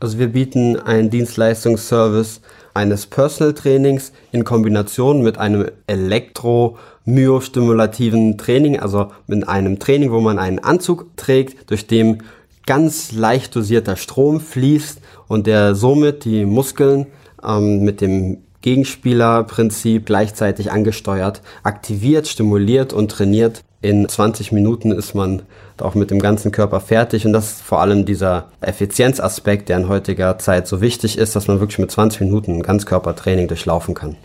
Also 0.00 0.18
wir 0.18 0.26
bieten 0.26 0.76
einen 0.76 1.10
Dienstleistungsservice 1.10 2.40
eines 2.74 3.06
Personal 3.06 3.54
Trainings 3.54 4.10
in 4.32 4.42
Kombination 4.42 5.22
mit 5.22 5.38
einem 5.38 5.70
elektromyostimulativen 5.86 8.38
Training, 8.38 8.80
also 8.80 9.12
mit 9.28 9.48
einem 9.48 9.78
Training, 9.78 10.10
wo 10.10 10.20
man 10.20 10.40
einen 10.40 10.58
Anzug 10.58 11.16
trägt, 11.16 11.70
durch 11.70 11.86
dem 11.86 12.18
ganz 12.66 13.12
leicht 13.12 13.54
dosierter 13.54 13.94
Strom 13.94 14.40
fließt 14.40 15.00
und 15.28 15.46
der 15.46 15.76
somit 15.76 16.24
die 16.24 16.44
Muskeln 16.44 17.06
ähm, 17.46 17.80
mit 17.80 18.00
dem 18.00 18.38
Gegenspielerprinzip 18.60 20.06
gleichzeitig 20.06 20.72
angesteuert, 20.72 21.42
aktiviert, 21.62 22.26
stimuliert 22.26 22.92
und 22.92 23.10
trainiert 23.10 23.62
in 23.80 24.08
20 24.08 24.50
Minuten 24.52 24.90
ist 24.90 25.14
man 25.14 25.42
auch 25.80 25.94
mit 25.94 26.10
dem 26.10 26.18
ganzen 26.18 26.50
Körper 26.50 26.80
fertig 26.80 27.24
und 27.26 27.32
das 27.32 27.52
ist 27.52 27.62
vor 27.62 27.80
allem 27.80 28.04
dieser 28.04 28.48
Effizienzaspekt, 28.60 29.68
der 29.68 29.78
in 29.78 29.88
heutiger 29.88 30.38
Zeit 30.38 30.66
so 30.66 30.80
wichtig 30.80 31.16
ist, 31.16 31.36
dass 31.36 31.46
man 31.46 31.60
wirklich 31.60 31.78
mit 31.78 31.90
20 31.90 32.22
Minuten 32.22 32.56
ein 32.56 32.62
Ganzkörpertraining 32.62 33.46
durchlaufen 33.46 33.94
kann. 33.94 34.16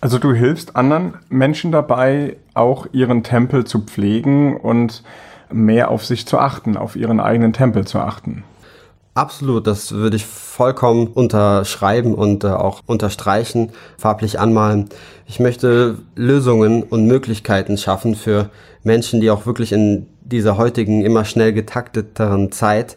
Also 0.00 0.18
du 0.18 0.32
hilfst 0.32 0.76
anderen 0.76 1.14
Menschen 1.28 1.72
dabei, 1.72 2.36
auch 2.54 2.86
ihren 2.92 3.24
Tempel 3.24 3.64
zu 3.64 3.80
pflegen 3.80 4.56
und 4.56 5.02
mehr 5.50 5.90
auf 5.90 6.04
sich 6.04 6.26
zu 6.26 6.38
achten, 6.38 6.76
auf 6.76 6.96
ihren 6.96 7.20
eigenen 7.20 7.52
Tempel 7.52 7.84
zu 7.86 7.98
achten. 7.98 8.44
Absolut, 9.14 9.66
das 9.66 9.92
würde 9.92 10.16
ich 10.16 10.24
vollkommen 10.24 11.06
unterschreiben 11.06 12.14
und 12.14 12.44
äh, 12.44 12.48
auch 12.48 12.80
unterstreichen, 12.86 13.70
farblich 13.98 14.40
anmalen. 14.40 14.88
Ich 15.26 15.38
möchte 15.38 15.98
Lösungen 16.16 16.82
und 16.82 17.06
Möglichkeiten 17.06 17.76
schaffen 17.76 18.14
für 18.14 18.48
Menschen, 18.84 19.20
die 19.20 19.30
auch 19.30 19.44
wirklich 19.44 19.72
in 19.72 20.06
dieser 20.22 20.56
heutigen 20.56 21.04
immer 21.04 21.26
schnell 21.26 21.52
getakteteren 21.52 22.52
Zeit 22.52 22.96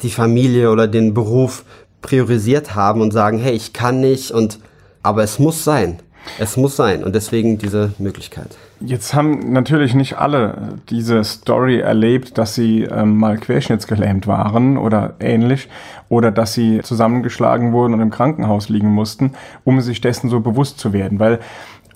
die 0.00 0.08
Familie 0.08 0.70
oder 0.70 0.88
den 0.88 1.12
Beruf 1.12 1.66
priorisiert 2.00 2.74
haben 2.74 3.02
und 3.02 3.10
sagen, 3.10 3.38
hey, 3.38 3.52
ich 3.52 3.74
kann 3.74 4.00
nicht 4.00 4.30
und 4.30 4.60
aber 5.02 5.22
es 5.22 5.38
muss 5.38 5.62
sein. 5.62 5.98
Es 6.38 6.56
muss 6.56 6.76
sein 6.76 7.04
und 7.04 7.14
deswegen 7.14 7.58
diese 7.58 7.92
Möglichkeit. 7.98 8.56
Jetzt 8.80 9.12
haben 9.14 9.52
natürlich 9.52 9.94
nicht 9.94 10.16
alle 10.16 10.78
diese 10.88 11.22
Story 11.24 11.80
erlebt, 11.80 12.38
dass 12.38 12.54
sie 12.54 12.82
ähm, 12.84 13.18
mal 13.18 13.36
querschnittsgelähmt 13.36 14.26
waren 14.26 14.78
oder 14.78 15.14
ähnlich 15.20 15.68
oder 16.08 16.30
dass 16.30 16.54
sie 16.54 16.80
zusammengeschlagen 16.82 17.72
wurden 17.72 17.94
und 17.94 18.00
im 18.00 18.10
Krankenhaus 18.10 18.68
liegen 18.68 18.88
mussten, 18.88 19.32
um 19.64 19.80
sich 19.80 20.00
dessen 20.00 20.30
so 20.30 20.40
bewusst 20.40 20.78
zu 20.78 20.92
werden, 20.92 21.18
weil 21.18 21.40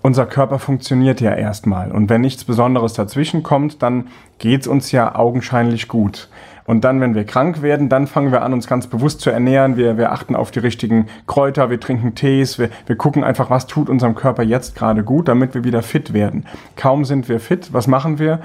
unser 0.03 0.27
Körper 0.27 0.59
funktioniert 0.59 1.23
ja 1.23 1.33
erstmal 1.33 1.91
und 1.91 2.11
wenn 2.11 2.21
nichts 2.21 2.45
Besonderes 2.45 2.93
dazwischen 2.93 3.43
kommt, 3.43 3.83
dann 3.83 4.09
geht's 4.39 4.67
uns 4.67 4.93
ja 4.93 5.15
augenscheinlich 5.15 5.89
gut. 5.89 6.29
Und 6.67 6.85
dann, 6.85 7.01
wenn 7.01 7.15
wir 7.15 7.25
krank 7.25 7.61
werden, 7.63 7.89
dann 7.89 8.07
fangen 8.07 8.33
wir 8.33 8.43
an, 8.43 8.53
uns 8.53 8.67
ganz 8.67 8.87
bewusst 8.87 9.21
zu 9.21 9.31
ernähren. 9.31 9.77
Wir, 9.77 9.99
wir 9.99 10.13
achten 10.13 10.35
auf 10.35 10.51
die 10.51 10.61
richtigen 10.61 11.07
Kräuter, 11.27 11.69
wir 11.69 11.79
trinken 11.79 12.15
Tees, 12.15 12.59
wir, 12.59 12.71
wir 12.87 12.97
gucken 12.97 13.23
einfach, 13.23 13.51
was 13.51 13.67
tut 13.67 13.91
unserem 13.91 14.15
Körper 14.15 14.43
jetzt 14.43 14.75
gerade 14.75 15.05
gut, 15.05 15.29
damit 15.29 15.55
wir 15.55 15.65
wieder 15.65 15.83
fit 15.83 16.15
werden. 16.15 16.47
Kaum 16.77 17.05
sind 17.05 17.29
wir 17.29 17.41
fit, 17.41 17.73
was 17.73 17.87
machen 17.87 18.19
wir? 18.19 18.41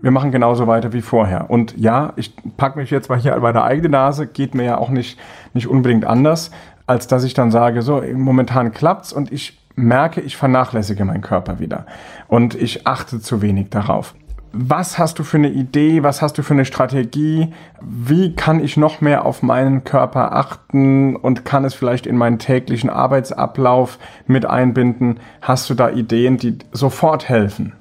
wir 0.00 0.10
machen 0.10 0.30
genauso 0.30 0.66
weiter 0.66 0.92
wie 0.92 1.02
vorher. 1.02 1.50
Und 1.50 1.76
ja, 1.76 2.12
ich 2.16 2.32
packe 2.56 2.78
mich 2.78 2.90
jetzt 2.90 3.08
mal 3.08 3.18
hier 3.18 3.32
bei 3.40 3.52
der 3.52 3.64
eigenen 3.64 3.92
Nase, 3.92 4.26
geht 4.26 4.54
mir 4.54 4.64
ja 4.64 4.78
auch 4.78 4.90
nicht, 4.90 5.18
nicht 5.54 5.66
unbedingt 5.66 6.04
anders, 6.04 6.50
als 6.86 7.06
dass 7.06 7.24
ich 7.24 7.34
dann 7.34 7.50
sage, 7.50 7.82
so, 7.82 8.02
momentan 8.14 8.72
klappt's 8.72 9.12
und 9.12 9.32
ich 9.32 9.58
merke, 9.74 10.20
ich 10.20 10.36
vernachlässige 10.36 11.04
meinen 11.04 11.22
Körper 11.22 11.58
wieder. 11.58 11.86
Und 12.26 12.54
ich 12.54 12.86
achte 12.86 13.20
zu 13.20 13.42
wenig 13.42 13.70
darauf. 13.70 14.14
Was 14.52 14.98
hast 14.98 15.18
du 15.18 15.24
für 15.24 15.36
eine 15.36 15.50
Idee? 15.50 16.02
Was 16.02 16.22
hast 16.22 16.38
du 16.38 16.42
für 16.42 16.54
eine 16.54 16.64
Strategie? 16.64 17.52
Wie 17.80 18.34
kann 18.34 18.60
ich 18.60 18.76
noch 18.76 19.00
mehr 19.00 19.26
auf 19.26 19.42
meinen 19.42 19.84
Körper 19.84 20.32
achten 20.32 21.16
und 21.16 21.44
kann 21.44 21.64
es 21.64 21.74
vielleicht 21.74 22.06
in 22.06 22.16
meinen 22.16 22.38
täglichen 22.38 22.88
Arbeitsablauf 22.88 23.98
mit 24.26 24.46
einbinden? 24.46 25.20
Hast 25.42 25.68
du 25.68 25.74
da 25.74 25.90
Ideen, 25.90 26.38
die 26.38 26.58
sofort 26.72 27.28
helfen? 27.28 27.74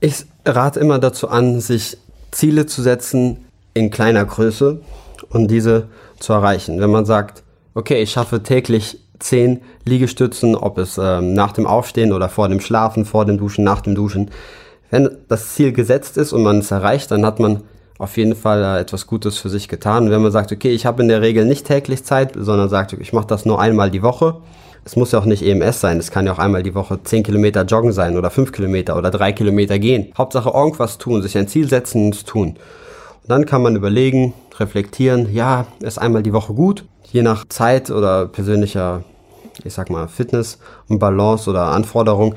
Ich 0.00 0.24
rate 0.46 0.80
immer 0.80 0.98
dazu 0.98 1.28
an, 1.28 1.60
sich 1.60 1.98
Ziele 2.30 2.66
zu 2.66 2.82
setzen 2.82 3.44
in 3.74 3.90
kleiner 3.90 4.24
Größe 4.24 4.80
und 5.28 5.50
diese 5.50 5.88
zu 6.18 6.32
erreichen. 6.32 6.80
Wenn 6.80 6.90
man 6.90 7.04
sagt, 7.04 7.42
okay, 7.74 8.02
ich 8.02 8.12
schaffe 8.12 8.42
täglich 8.42 8.98
zehn 9.18 9.60
Liegestützen, 9.84 10.54
ob 10.54 10.78
es 10.78 10.98
ähm, 10.98 11.34
nach 11.34 11.52
dem 11.52 11.66
Aufstehen 11.66 12.12
oder 12.12 12.28
vor 12.28 12.48
dem 12.48 12.60
Schlafen, 12.60 13.04
vor 13.04 13.24
dem 13.24 13.38
Duschen, 13.38 13.64
nach 13.64 13.80
dem 13.80 13.94
Duschen, 13.94 14.30
wenn 14.90 15.10
das 15.28 15.54
Ziel 15.54 15.72
gesetzt 15.72 16.16
ist 16.16 16.32
und 16.32 16.42
man 16.42 16.58
es 16.58 16.70
erreicht, 16.70 17.10
dann 17.10 17.24
hat 17.24 17.40
man 17.40 17.62
auf 17.98 18.16
jeden 18.16 18.36
Fall 18.36 18.62
äh, 18.62 18.80
etwas 18.80 19.06
Gutes 19.06 19.38
für 19.38 19.48
sich 19.48 19.68
getan. 19.68 20.10
Wenn 20.10 20.22
man 20.22 20.32
sagt, 20.32 20.52
okay, 20.52 20.70
ich 20.70 20.86
habe 20.86 21.02
in 21.02 21.08
der 21.08 21.20
Regel 21.20 21.44
nicht 21.44 21.66
täglich 21.66 22.04
Zeit, 22.04 22.32
sondern 22.36 22.68
sagt, 22.68 22.92
ich 22.92 23.12
mache 23.12 23.26
das 23.26 23.44
nur 23.44 23.60
einmal 23.60 23.90
die 23.90 24.02
Woche. 24.02 24.36
Es 24.84 24.96
muss 24.96 25.12
ja 25.12 25.18
auch 25.18 25.24
nicht 25.26 25.42
EMS 25.42 25.80
sein, 25.80 25.98
es 25.98 26.10
kann 26.10 26.24
ja 26.24 26.32
auch 26.32 26.38
einmal 26.38 26.62
die 26.62 26.74
Woche 26.74 26.98
10 27.02 27.22
Kilometer 27.24 27.64
joggen 27.64 27.92
sein 27.92 28.16
oder 28.16 28.30
5 28.30 28.52
Kilometer 28.52 28.96
oder 28.96 29.10
3 29.10 29.32
Kilometer 29.32 29.78
gehen. 29.78 30.12
Hauptsache 30.16 30.48
irgendwas 30.48 30.96
tun, 30.96 31.20
sich 31.20 31.36
ein 31.36 31.48
Ziel 31.48 31.68
setzen 31.68 32.06
und 32.06 32.14
es 32.14 32.24
tun. 32.24 32.56
Und 33.22 33.28
dann 33.28 33.44
kann 33.44 33.60
man 33.60 33.76
überlegen, 33.76 34.32
reflektieren, 34.58 35.34
ja, 35.34 35.66
ist 35.80 35.98
einmal 35.98 36.22
die 36.22 36.32
Woche 36.32 36.54
gut. 36.54 36.84
Je 37.10 37.22
nach 37.22 37.46
Zeit 37.48 37.90
oder 37.90 38.26
persönlicher, 38.26 39.02
ich 39.64 39.74
sag 39.74 39.90
mal, 39.90 40.08
Fitness 40.08 40.58
und 40.88 40.98
Balance 41.00 41.50
oder 41.50 41.66
Anforderung 41.66 42.34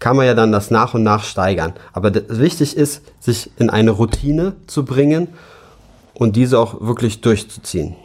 kann 0.00 0.16
man 0.16 0.26
ja 0.26 0.34
dann 0.34 0.52
das 0.52 0.70
nach 0.70 0.94
und 0.94 1.02
nach 1.02 1.24
steigern. 1.24 1.72
Aber 1.92 2.12
wichtig 2.28 2.76
ist, 2.76 3.02
sich 3.20 3.50
in 3.58 3.70
eine 3.70 3.90
Routine 3.90 4.54
zu 4.66 4.84
bringen 4.84 5.28
und 6.14 6.36
diese 6.36 6.58
auch 6.58 6.80
wirklich 6.80 7.20
durchzuziehen. 7.20 7.96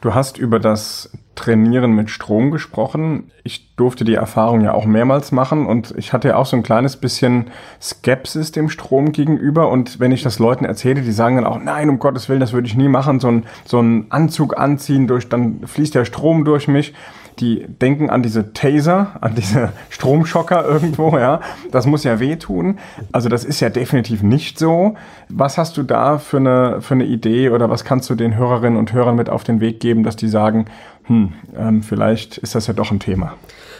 Du 0.00 0.14
hast 0.14 0.38
über 0.38 0.60
das 0.60 1.10
Trainieren 1.36 1.92
mit 1.92 2.08
Strom 2.08 2.50
gesprochen. 2.50 3.30
Ich 3.44 3.76
durfte 3.76 4.04
die 4.04 4.14
Erfahrung 4.14 4.62
ja 4.62 4.72
auch 4.72 4.86
mehrmals 4.86 5.32
machen 5.32 5.66
und 5.66 5.92
ich 5.98 6.14
hatte 6.14 6.28
ja 6.28 6.36
auch 6.36 6.46
so 6.46 6.56
ein 6.56 6.62
kleines 6.62 6.96
bisschen 6.96 7.50
Skepsis 7.80 8.52
dem 8.52 8.70
Strom 8.70 9.12
gegenüber. 9.12 9.68
Und 9.68 10.00
wenn 10.00 10.12
ich 10.12 10.22
das 10.22 10.38
Leuten 10.38 10.64
erzähle, 10.64 11.02
die 11.02 11.12
sagen 11.12 11.36
dann 11.36 11.44
auch, 11.44 11.58
nein, 11.58 11.90
um 11.90 11.98
Gottes 11.98 12.30
Willen, 12.30 12.40
das 12.40 12.54
würde 12.54 12.66
ich 12.66 12.74
nie 12.74 12.88
machen, 12.88 13.20
so 13.20 13.28
ein, 13.28 13.44
so 13.66 13.80
ein 13.80 14.06
Anzug 14.08 14.56
anziehen, 14.58 15.06
durch, 15.06 15.28
dann 15.28 15.66
fließt 15.66 15.94
der 15.94 16.06
Strom 16.06 16.46
durch 16.46 16.68
mich 16.68 16.94
die 17.38 17.66
denken 17.68 18.10
an 18.10 18.22
diese 18.22 18.52
Taser, 18.52 19.16
an 19.20 19.34
diese 19.34 19.72
Stromschocker 19.90 20.64
irgendwo, 20.64 21.16
ja. 21.18 21.40
Das 21.70 21.86
muss 21.86 22.04
ja 22.04 22.18
wehtun. 22.20 22.78
Also 23.12 23.28
das 23.28 23.44
ist 23.44 23.60
ja 23.60 23.68
definitiv 23.68 24.22
nicht 24.22 24.58
so. 24.58 24.94
Was 25.28 25.58
hast 25.58 25.76
du 25.76 25.82
da 25.82 26.18
für 26.18 26.38
eine, 26.38 26.80
für 26.80 26.94
eine 26.94 27.04
Idee 27.04 27.50
oder 27.50 27.68
was 27.70 27.84
kannst 27.84 28.08
du 28.10 28.14
den 28.14 28.36
Hörerinnen 28.36 28.78
und 28.78 28.92
Hörern 28.92 29.16
mit 29.16 29.28
auf 29.28 29.44
den 29.44 29.60
Weg 29.60 29.80
geben, 29.80 30.02
dass 30.02 30.16
die 30.16 30.28
sagen, 30.28 30.66
hm, 31.04 31.32
ähm, 31.56 31.82
vielleicht 31.82 32.38
ist 32.38 32.54
das 32.54 32.66
ja 32.66 32.74
doch 32.74 32.90
ein 32.90 33.00
Thema? 33.00 33.34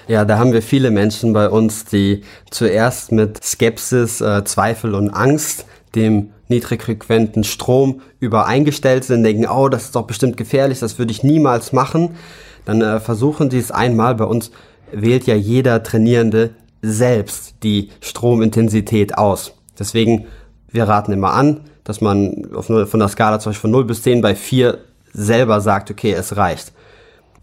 Ja, 0.08 0.24
da 0.24 0.38
haben 0.38 0.52
wir 0.52 0.62
viele 0.62 0.90
Menschen 0.90 1.32
bei 1.32 1.48
uns, 1.48 1.84
die 1.84 2.22
zuerst 2.50 3.10
mit 3.10 3.42
Skepsis, 3.42 4.20
äh, 4.20 4.44
Zweifel 4.44 4.94
und 4.94 5.10
Angst 5.10 5.66
dem 5.96 6.30
niedrigfrequenten 6.48 7.42
Strom 7.42 8.02
übereingestellt 8.20 9.02
sind, 9.02 9.24
denken, 9.24 9.46
oh, 9.48 9.68
das 9.68 9.86
ist 9.86 9.96
doch 9.96 10.06
bestimmt 10.06 10.36
gefährlich, 10.36 10.78
das 10.78 10.98
würde 10.98 11.10
ich 11.10 11.24
niemals 11.24 11.72
machen 11.72 12.16
dann 12.66 12.82
äh, 12.82 13.00
versuchen 13.00 13.50
Sie 13.50 13.58
es 13.58 13.70
einmal. 13.70 14.16
Bei 14.16 14.26
uns 14.26 14.50
wählt 14.92 15.26
ja 15.26 15.34
jeder 15.34 15.82
Trainierende 15.82 16.50
selbst 16.82 17.54
die 17.62 17.90
Stromintensität 18.00 19.16
aus. 19.16 19.54
Deswegen, 19.78 20.26
wir 20.70 20.84
raten 20.84 21.12
immer 21.12 21.32
an, 21.32 21.60
dass 21.84 22.00
man 22.00 22.48
auf, 22.54 22.66
von 22.66 23.00
der 23.00 23.08
Skala 23.08 23.38
zum 23.38 23.50
Beispiel 23.50 23.62
von 23.62 23.70
0 23.70 23.84
bis 23.84 24.02
10 24.02 24.20
bei 24.20 24.34
4 24.34 24.78
selber 25.12 25.60
sagt, 25.60 25.90
okay, 25.90 26.12
es 26.12 26.36
reicht. 26.36 26.72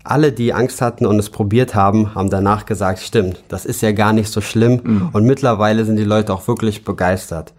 Alle, 0.03 0.33
die 0.33 0.53
Angst 0.53 0.81
hatten 0.81 1.05
und 1.05 1.17
es 1.17 1.29
probiert 1.29 1.75
haben, 1.75 2.13
haben 2.13 2.29
danach 2.29 2.65
gesagt, 2.65 2.99
stimmt, 2.99 3.41
das 3.47 3.65
ist 3.65 3.81
ja 3.81 3.93
gar 3.93 4.11
nicht 4.11 4.29
so 4.29 4.41
schlimm. 4.41 4.81
Mhm. 4.83 5.09
Und 5.13 5.23
mittlerweile 5.25 5.85
sind 5.85 5.95
die 5.95 6.03
Leute 6.03 6.33
auch 6.33 6.45
wirklich 6.47 6.83
begeistert. 6.83 7.53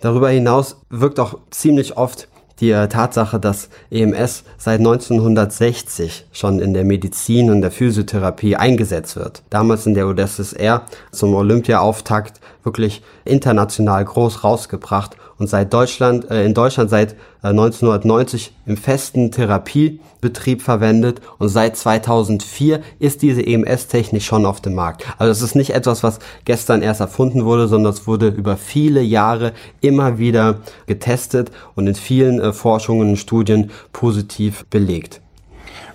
Darüber 0.00 0.30
hinaus 0.30 0.80
wirkt 0.88 1.20
auch 1.20 1.38
ziemlich 1.50 1.98
oft 1.98 2.28
die 2.60 2.70
äh, 2.70 2.88
Tatsache, 2.88 3.40
dass 3.40 3.68
EMS 3.90 4.44
seit 4.58 4.80
1960 4.80 6.26
schon 6.32 6.60
in 6.60 6.74
der 6.74 6.84
Medizin 6.84 7.50
und 7.50 7.62
der 7.62 7.70
Physiotherapie 7.70 8.56
eingesetzt 8.56 9.16
wird. 9.16 9.42
Damals 9.50 9.86
in 9.86 9.94
der 9.94 10.06
UdSSR 10.06 10.82
zum 11.10 11.34
Olympiaauftakt 11.34 12.40
wirklich 12.62 13.02
international 13.24 14.04
groß 14.04 14.44
rausgebracht 14.44 15.16
und 15.38 15.48
seit 15.48 15.72
Deutschland, 15.72 16.30
äh, 16.30 16.44
in 16.44 16.54
Deutschland 16.54 16.90
seit 16.90 17.12
äh, 17.42 17.48
1990 17.48 18.52
im 18.66 18.76
festen 18.76 19.32
Therapiebetrieb 19.32 20.60
verwendet 20.60 21.22
und 21.38 21.48
seit 21.48 21.76
2004 21.76 22.80
ist 22.98 23.22
diese 23.22 23.44
EMS-Technik 23.46 24.22
schon 24.22 24.44
auf 24.44 24.60
dem 24.60 24.74
Markt. 24.74 25.06
Also 25.16 25.32
es 25.32 25.42
ist 25.42 25.54
nicht 25.54 25.70
etwas, 25.70 26.02
was 26.02 26.18
gestern 26.44 26.82
erst 26.82 27.00
erfunden 27.00 27.46
wurde, 27.46 27.68
sondern 27.68 27.92
es 27.92 28.06
wurde 28.06 28.28
über 28.28 28.56
viele 28.56 29.00
Jahre 29.00 29.52
immer 29.80 30.18
wieder 30.18 30.58
getestet 30.86 31.50
und 31.74 31.86
in 31.86 31.94
vielen 31.94 32.40
äh, 32.40 32.52
Forschungen 32.52 33.10
und 33.10 33.16
Studien 33.16 33.70
positiv 33.92 34.66
belegt. 34.66 35.22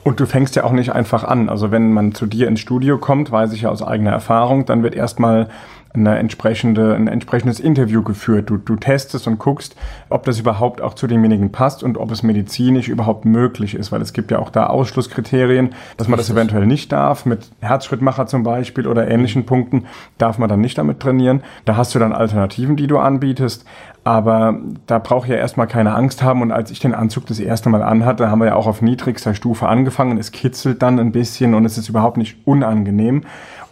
Und 0.05 0.19
du 0.19 0.27
fängst 0.27 0.55
ja 0.55 0.63
auch 0.63 0.71
nicht 0.71 0.91
einfach 0.91 1.23
an. 1.23 1.49
Also 1.49 1.71
wenn 1.71 1.91
man 1.91 2.13
zu 2.13 2.27
dir 2.27 2.47
ins 2.47 2.59
Studio 2.59 2.99
kommt, 2.99 3.31
weiß 3.31 3.53
ich 3.53 3.61
ja 3.61 3.69
aus 3.69 3.81
eigener 3.81 4.11
Erfahrung, 4.11 4.67
dann 4.67 4.83
wird 4.83 4.93
erstmal 4.93 5.49
eine 5.95 6.17
entsprechende, 6.17 6.95
ein 6.95 7.07
entsprechendes 7.07 7.59
Interview 7.59 8.03
geführt. 8.03 8.49
Du, 8.49 8.57
du 8.57 8.75
testest 8.75 9.27
und 9.27 9.39
guckst, 9.39 9.75
ob 10.09 10.25
das 10.25 10.39
überhaupt 10.39 10.81
auch 10.81 10.93
zu 10.93 11.07
demjenigen 11.07 11.51
passt 11.51 11.83
und 11.83 11.97
ob 11.97 12.11
es 12.11 12.23
medizinisch 12.23 12.87
überhaupt 12.87 13.25
möglich 13.25 13.75
ist, 13.75 13.91
weil 13.91 14.01
es 14.01 14.13
gibt 14.13 14.31
ja 14.31 14.39
auch 14.39 14.49
da 14.49 14.67
Ausschlusskriterien, 14.67 15.69
dass 15.97 16.07
man 16.07 16.17
das 16.17 16.29
eventuell 16.29 16.65
nicht 16.65 16.91
darf. 16.91 17.25
Mit 17.25 17.49
Herzschrittmacher 17.61 18.27
zum 18.27 18.43
Beispiel 18.43 18.87
oder 18.87 19.07
ähnlichen 19.07 19.45
Punkten 19.45 19.85
darf 20.17 20.37
man 20.37 20.49
dann 20.49 20.61
nicht 20.61 20.77
damit 20.77 20.99
trainieren. 20.99 21.41
Da 21.65 21.77
hast 21.77 21.95
du 21.95 21.99
dann 21.99 22.13
Alternativen, 22.13 22.75
die 22.75 22.87
du 22.87 22.97
anbietest. 22.97 23.65
Aber 24.05 24.59
da 24.85 24.99
brauche 24.99 25.25
ich 25.25 25.31
ja 25.31 25.37
erstmal 25.37 25.65
keine 25.65 25.95
Angst 25.95 26.21
haben. 26.21 26.43
Und 26.43 26.51
als 26.51 26.69
ich 26.69 26.79
den 26.79 26.93
Anzug 26.93 27.25
das 27.25 27.39
erste 27.39 27.69
Mal 27.69 27.81
anhatte, 27.81 28.29
haben 28.29 28.37
wir 28.37 28.45
ja 28.45 28.55
auch 28.55 28.67
auf 28.67 28.83
niedrigster 28.83 29.33
Stufe 29.33 29.67
angefangen. 29.67 30.19
Es 30.19 30.31
kitzelt 30.31 30.83
dann 30.83 30.99
ein 30.99 31.11
bisschen 31.11 31.55
und 31.55 31.65
es 31.65 31.79
ist 31.79 31.89
überhaupt 31.89 32.17
nicht 32.17 32.37
unangenehm. 32.45 33.23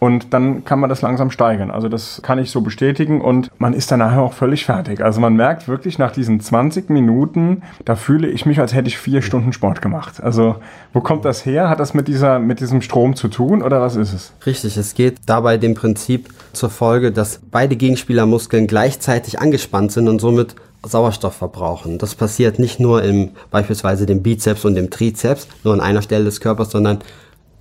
Und 0.04 0.34
dann 0.34 0.66
kann 0.66 0.80
man 0.80 0.90
das 0.90 1.00
langsam 1.00 1.30
steigern. 1.30 1.70
Also 1.70 1.88
das 1.88 2.20
kann 2.22 2.38
ich 2.38 2.50
so 2.50 2.60
bestätigen 2.60 3.22
und 3.22 3.50
man 3.56 3.72
ist 3.72 3.90
dann 3.90 4.00
nachher 4.00 4.20
auch 4.20 4.34
völlig 4.34 4.66
fertig. 4.66 5.02
Also 5.02 5.18
man 5.18 5.34
merkt 5.34 5.66
wirklich 5.66 5.98
nach 5.98 6.12
diesen 6.12 6.40
20 6.40 6.90
Minuten, 6.90 7.62
da 7.86 7.96
fühle 7.96 8.28
ich 8.28 8.44
mich, 8.44 8.60
als 8.60 8.74
hätte 8.74 8.88
ich 8.88 8.98
vier 8.98 9.22
Stunden 9.22 9.54
Sport 9.54 9.80
gemacht. 9.80 10.22
Also 10.22 10.56
wo 10.92 11.00
kommt 11.00 11.24
das 11.24 11.46
her? 11.46 11.70
Hat 11.70 11.80
das 11.80 11.94
mit, 11.94 12.06
dieser, 12.06 12.38
mit 12.38 12.60
diesem 12.60 12.82
Strom 12.82 13.16
zu 13.16 13.28
tun 13.28 13.62
oder 13.62 13.80
was 13.80 13.96
ist 13.96 14.12
es? 14.12 14.34
Richtig, 14.44 14.76
es 14.76 14.92
geht 14.92 15.20
dabei 15.24 15.56
dem 15.56 15.72
Prinzip 15.72 16.28
zur 16.52 16.68
Folge, 16.68 17.10
dass 17.10 17.40
beide 17.50 17.74
Gegenspielermuskeln 17.74 18.66
gleichzeitig 18.66 19.40
angespannt 19.40 19.92
sind 19.92 20.08
und 20.08 20.20
somit 20.20 20.54
Sauerstoff 20.86 21.34
verbrauchen. 21.34 21.96
Das 21.96 22.14
passiert 22.14 22.58
nicht 22.58 22.78
nur 22.78 23.02
im 23.02 23.30
beispielsweise 23.50 24.04
dem 24.04 24.22
Bizeps 24.22 24.66
und 24.66 24.74
dem 24.74 24.90
Trizeps, 24.90 25.48
nur 25.62 25.72
an 25.72 25.80
einer 25.80 26.02
Stelle 26.02 26.24
des 26.24 26.40
Körpers, 26.40 26.70
sondern 26.70 26.98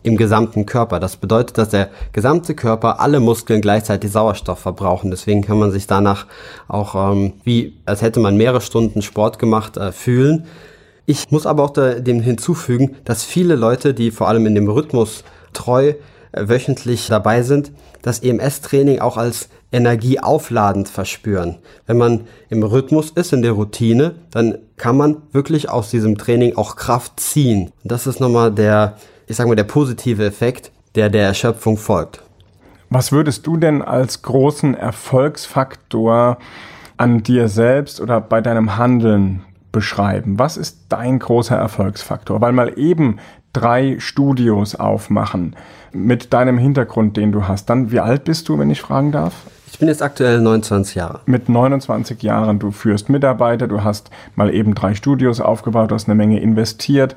im 0.03 0.17
gesamten 0.17 0.65
Körper. 0.65 0.99
Das 0.99 1.15
bedeutet, 1.15 1.57
dass 1.57 1.69
der 1.69 1.89
gesamte 2.11 2.53
Körper, 2.53 2.99
alle 2.99 3.19
Muskeln 3.19 3.61
gleichzeitig 3.61 4.11
Sauerstoff 4.11 4.59
verbrauchen. 4.59 5.09
Deswegen 5.09 5.41
kann 5.41 5.57
man 5.57 5.71
sich 5.71 5.87
danach 5.87 6.27
auch 6.67 6.95
ähm, 6.95 7.33
wie, 7.43 7.77
als 7.85 8.01
hätte 8.01 8.19
man 8.19 8.37
mehrere 8.37 8.61
Stunden 8.61 9.01
Sport 9.01 9.39
gemacht, 9.39 9.77
äh, 9.77 9.91
fühlen. 9.91 10.45
Ich 11.05 11.31
muss 11.31 11.45
aber 11.45 11.63
auch 11.63 11.71
da, 11.71 11.95
dem 11.95 12.21
hinzufügen, 12.21 12.95
dass 13.05 13.23
viele 13.23 13.55
Leute, 13.55 13.93
die 13.93 14.11
vor 14.11 14.27
allem 14.27 14.45
in 14.45 14.55
dem 14.55 14.69
Rhythmus 14.69 15.23
treu 15.53 15.93
äh, 16.33 16.47
wöchentlich 16.47 17.07
dabei 17.07 17.41
sind, 17.43 17.71
das 18.01 18.19
EMS-Training 18.19 18.99
auch 18.99 19.17
als 19.17 19.49
energieaufladend 19.71 20.87
verspüren. 20.87 21.57
Wenn 21.87 21.97
man 21.97 22.21
im 22.49 22.63
Rhythmus 22.63 23.09
ist, 23.09 23.33
in 23.33 23.41
der 23.41 23.53
Routine, 23.53 24.15
dann 24.31 24.57
kann 24.77 24.97
man 24.97 25.23
wirklich 25.31 25.69
aus 25.69 25.89
diesem 25.89 26.17
Training 26.17 26.55
auch 26.57 26.75
Kraft 26.75 27.19
ziehen. 27.19 27.71
Und 27.83 27.91
das 27.91 28.05
ist 28.05 28.19
nochmal 28.19 28.51
der 28.51 28.97
ich 29.33 29.37
sage 29.37 29.49
mal, 29.49 29.55
der 29.55 29.63
positive 29.63 30.23
Effekt, 30.23 30.71
der 30.93 31.09
der 31.09 31.25
Erschöpfung 31.25 31.75
folgt. 31.75 32.21
Was 32.91 33.11
würdest 33.11 33.47
du 33.47 33.57
denn 33.57 33.81
als 33.81 34.21
großen 34.21 34.75
Erfolgsfaktor 34.75 36.37
an 36.97 37.23
dir 37.23 37.47
selbst 37.47 37.99
oder 37.99 38.21
bei 38.21 38.41
deinem 38.41 38.77
Handeln 38.77 39.41
beschreiben? 39.71 40.37
Was 40.37 40.55
ist 40.55 40.81
dein 40.89 41.17
großer 41.17 41.55
Erfolgsfaktor? 41.55 42.41
Weil 42.41 42.51
mal 42.51 42.77
eben 42.77 43.17
drei 43.53 43.95
Studios 43.97 44.75
aufmachen 44.75 45.55
mit 45.91 46.31
deinem 46.31 46.59
Hintergrund, 46.59 47.17
den 47.17 47.31
du 47.31 47.47
hast. 47.47 47.71
Dann, 47.71 47.91
wie 47.91 48.01
alt 48.01 48.25
bist 48.25 48.47
du, 48.49 48.59
wenn 48.59 48.69
ich 48.69 48.81
fragen 48.81 49.11
darf? 49.11 49.33
Ich 49.71 49.79
bin 49.79 49.87
jetzt 49.87 50.03
aktuell 50.03 50.39
29 50.39 50.93
Jahre. 50.93 51.21
Mit 51.25 51.49
29 51.49 52.21
Jahren, 52.21 52.59
du 52.59 52.69
führst 52.69 53.09
Mitarbeiter, 53.09 53.67
du 53.67 53.83
hast 53.83 54.11
mal 54.35 54.53
eben 54.53 54.75
drei 54.75 54.93
Studios 54.93 55.41
aufgebaut, 55.41 55.89
du 55.89 55.95
hast 55.95 56.07
eine 56.07 56.13
Menge 56.13 56.39
investiert. 56.39 57.15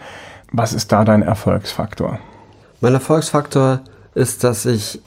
Was 0.52 0.72
ist 0.72 0.92
da 0.92 1.04
dein 1.04 1.22
Erfolgsfaktor? 1.22 2.18
Mein 2.80 2.94
Erfolgsfaktor 2.94 3.80
ist, 4.14 4.44
dass 4.44 4.66
ich 4.66 5.00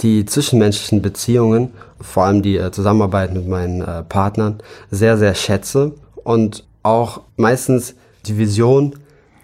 die 0.00 0.24
zwischenmenschlichen 0.24 1.02
Beziehungen, 1.02 1.72
vor 2.00 2.24
allem 2.24 2.42
die 2.42 2.56
äh, 2.56 2.70
Zusammenarbeit 2.70 3.32
mit 3.32 3.46
meinen 3.46 3.82
äh, 3.82 4.02
Partnern, 4.02 4.58
sehr, 4.90 5.18
sehr 5.18 5.34
schätze 5.34 5.92
und 6.24 6.64
auch 6.82 7.20
meistens 7.36 7.94
die 8.26 8.38
Vision 8.38 8.96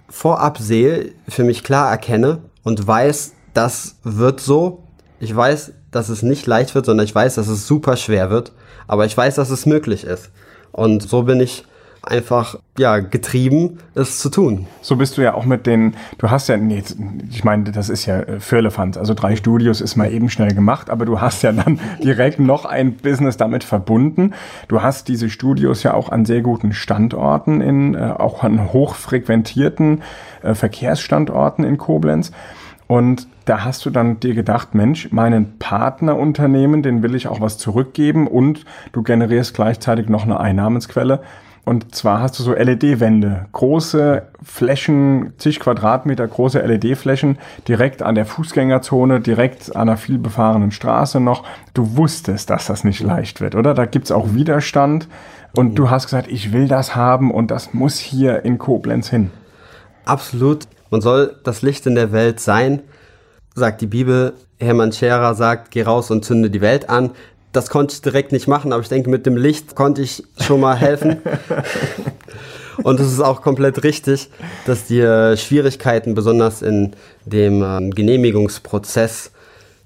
vorab 0.09 0.59
sehe, 0.59 1.13
für 1.29 1.45
mich 1.45 1.63
klar 1.63 1.91
erkenne 1.91 2.39
und 2.63 2.87
weiß, 2.87 3.33
das 3.55 3.97
wird 4.03 4.41
so. 4.41 4.83
Ich 5.21 5.35
weiß, 5.35 5.73
dass 5.91 6.09
es 6.09 6.23
nicht 6.23 6.47
leicht 6.47 6.75
wird, 6.75 6.87
sondern 6.87 7.05
ich 7.05 7.15
weiß, 7.15 7.37
dass 7.37 7.49
es 7.49 7.67
super 7.67 7.97
schwer 7.97 8.31
wird, 8.31 8.53
aber 8.87 9.07
ich 9.07 9.17
weiß, 9.17 9.35
dass 9.37 9.51
es 9.51 9.67
möglich 9.67 10.05
ist. 10.05 10.31
Und 10.73 11.03
so 11.03 11.23
bin 11.23 11.41
ich 11.41 11.65
einfach 12.07 12.57
ja 12.79 12.99
getrieben, 12.99 13.79
es 13.95 14.19
zu 14.21 14.31
tun. 14.31 14.67
So 14.81 14.97
bist 14.97 15.19
du 15.19 15.23
ja 15.23 15.35
auch 15.35 15.45
mit 15.45 15.67
den, 15.67 15.95
du 16.19 16.31
hast 16.31 16.49
ja, 16.49 16.57
nee, 16.57 16.83
ich 17.31 17.45
meine, 17.45 17.65
das 17.65 17.89
ist 17.89 18.07
ja 18.07 18.21
äh, 18.21 18.41
Firlefanz, 18.41 18.97
also 18.97 19.13
drei 19.13 19.35
Studios 19.37 19.81
ist 19.81 19.97
mal 19.97 20.13
eben 20.13 20.31
schnell 20.31 20.55
gemacht, 20.55 20.89
aber 20.89 21.05
du 21.05 21.21
hast 21.21 21.43
ja 21.43 21.53
dann 21.53 21.81
direkt 22.03 22.39
noch 22.39 22.65
ein 22.65 22.95
Business 22.95 23.37
damit 23.37 23.65
verbunden. 23.65 24.35
Du 24.69 24.83
hast 24.83 25.09
diese 25.09 25.29
Studios 25.29 25.83
ja 25.83 25.95
auch 25.95 26.11
an 26.11 26.25
sehr 26.25 26.43
guten 26.43 26.73
Standorten, 26.73 27.61
in, 27.61 27.95
äh, 27.95 28.15
auch 28.17 28.45
an 28.45 28.73
hochfrequentierten 28.73 30.03
äh, 30.43 30.55
Verkehrsstandorten 30.55 31.65
in 31.65 31.77
Koblenz. 31.77 32.31
Und 32.87 33.27
da 33.47 33.65
hast 33.65 33.85
du 33.85 33.91
dann 33.91 34.21
dir 34.21 34.35
gedacht, 34.35 34.75
Mensch, 34.75 35.11
meinen 35.11 35.59
Partnerunternehmen, 35.59 36.83
den 36.83 37.03
will 37.03 37.17
ich 37.17 37.27
auch 37.27 37.41
was 37.41 37.59
zurückgeben 37.59 38.29
und 38.29 38.65
du 38.93 39.03
generierst 39.03 39.55
gleichzeitig 39.55 40.09
noch 40.09 40.23
eine 40.23 40.39
Einnahmensquelle. 40.39 41.21
Und 41.67 41.97
zwar 41.97 42.21
hast 42.21 42.39
du 42.39 42.45
so 42.45 42.53
LED-Wände, 42.53 43.47
große 43.51 44.23
Flächen, 44.41 45.33
zig 45.37 45.59
Quadratmeter 45.59 46.29
große 46.29 46.61
LED-Flächen, 46.61 47.39
direkt 47.67 48.03
an 48.03 48.15
der 48.15 48.25
Fußgängerzone, 48.25 49.21
direkt 49.21 49.75
an 49.75 49.89
einer 49.89 49.97
vielbefahrenen 49.97 50.71
Straße 50.71 51.19
noch. 51.19 51.43
Du 51.75 51.97
wusstest, 51.97 52.51
dass 52.51 52.67
das 52.67 52.85
nicht 52.85 53.01
leicht 53.01 53.41
wird, 53.41 53.57
oder? 53.57 53.75
Da 53.75 53.85
gibt's 53.85 54.13
auch 54.13 54.33
Widerstand. 54.33 55.09
Und 55.57 55.75
du 55.75 55.91
hast 55.91 56.05
gesagt, 56.05 56.29
ich 56.29 56.53
will 56.53 56.69
das 56.69 56.95
haben 56.95 57.33
und 57.33 57.51
das 57.51 57.75
muss 57.75 57.99
hier 57.99 58.45
in 58.45 58.59
Koblenz 58.59 59.11
hin. 59.11 59.33
Absolut. 60.05 60.69
Man 60.91 61.01
soll 61.01 61.35
das 61.43 61.63
Licht 61.63 61.85
in 61.87 61.97
der 61.97 62.13
Welt 62.13 62.39
sein, 62.39 62.85
sagt 63.57 63.81
die 63.81 63.89
Bibel. 63.89 64.35
Hermann 64.59 64.93
Scherer 64.93 65.35
sagt, 65.35 65.73
geh 65.73 65.83
raus 65.83 66.13
und 66.13 66.25
zünde 66.25 66.49
die 66.49 66.61
Welt 66.61 66.89
an. 66.89 67.11
Das 67.57 67.71
konnte 67.71 67.95
ich 67.95 68.03
direkt 68.03 68.33
nicht 68.33 68.49
machen, 68.49 68.71
aber 68.75 68.83
ich 68.83 68.91
denke, 68.91 69.09
mit 69.09 69.25
dem 69.25 69.39
Licht 69.39 69.75
konnte 69.75 70.03
ich 70.03 70.23
schon 70.39 70.61
mal 70.61 70.77
helfen. 70.77 71.23
Und 72.83 73.01
es 73.01 73.11
ist 73.11 73.21
auch 73.21 73.41
komplett 73.41 73.83
richtig, 73.83 74.29
dass 74.67 74.85
die 74.85 75.01
äh, 75.01 75.39
Schwierigkeiten, 75.39 76.15
besonders 76.15 76.61
in 76.61 76.93
dem 77.25 77.63
ähm, 77.63 77.93
Genehmigungsprozess, 77.93 79.31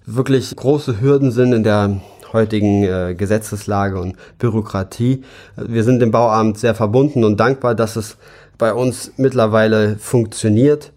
wirklich 0.04 0.56
große 0.56 1.00
Hürden 1.00 1.30
sind 1.30 1.52
in 1.52 1.62
der 1.62 2.00
heutigen 2.32 2.82
äh, 2.82 3.14
Gesetzeslage 3.16 4.00
und 4.00 4.16
Bürokratie. 4.40 5.22
Wir 5.54 5.84
sind 5.84 6.00
dem 6.00 6.10
Bauamt 6.10 6.58
sehr 6.58 6.74
verbunden 6.74 7.22
und 7.22 7.38
dankbar, 7.38 7.76
dass 7.76 7.94
es 7.94 8.16
bei 8.58 8.74
uns 8.74 9.12
mittlerweile 9.16 9.96
funktioniert. 9.96 10.90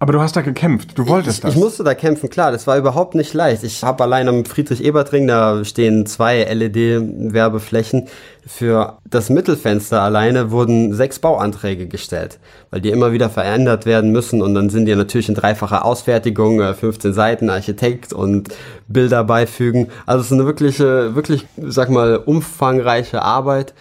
Aber 0.00 0.12
du 0.12 0.20
hast 0.20 0.36
da 0.36 0.42
gekämpft, 0.42 0.96
du 0.96 1.08
wolltest 1.08 1.38
ich, 1.38 1.42
das. 1.42 1.54
Ich 1.54 1.60
musste 1.60 1.82
da 1.82 1.92
kämpfen, 1.92 2.30
klar, 2.30 2.52
das 2.52 2.68
war 2.68 2.78
überhaupt 2.78 3.16
nicht 3.16 3.34
leicht. 3.34 3.64
Ich 3.64 3.82
habe 3.82 4.04
allein 4.04 4.28
am 4.28 4.44
Friedrich-Ebert-Ring, 4.44 5.26
da 5.26 5.64
stehen 5.64 6.06
zwei 6.06 6.44
LED-Werbeflächen. 6.44 8.06
Für 8.46 8.98
das 9.04 9.28
Mittelfenster 9.28 10.00
alleine 10.00 10.52
wurden 10.52 10.94
sechs 10.94 11.18
Bauanträge 11.18 11.88
gestellt, 11.88 12.38
weil 12.70 12.80
die 12.80 12.90
immer 12.90 13.10
wieder 13.10 13.28
verändert 13.28 13.86
werden 13.86 14.12
müssen 14.12 14.40
und 14.40 14.54
dann 14.54 14.70
sind 14.70 14.86
die 14.86 14.94
natürlich 14.94 15.28
in 15.28 15.34
dreifacher 15.34 15.84
Ausfertigung, 15.84 16.74
15 16.74 17.10
äh, 17.10 17.14
Seiten, 17.14 17.50
Architekt 17.50 18.12
und 18.12 18.50
Bilder 18.86 19.24
beifügen. 19.24 19.88
Also 20.06 20.20
es 20.20 20.26
ist 20.26 20.32
eine 20.32 20.46
wirkliche, 20.46 21.16
wirklich, 21.16 21.44
sag 21.56 21.90
mal, 21.90 22.16
umfangreiche 22.16 23.22
Arbeit 23.22 23.74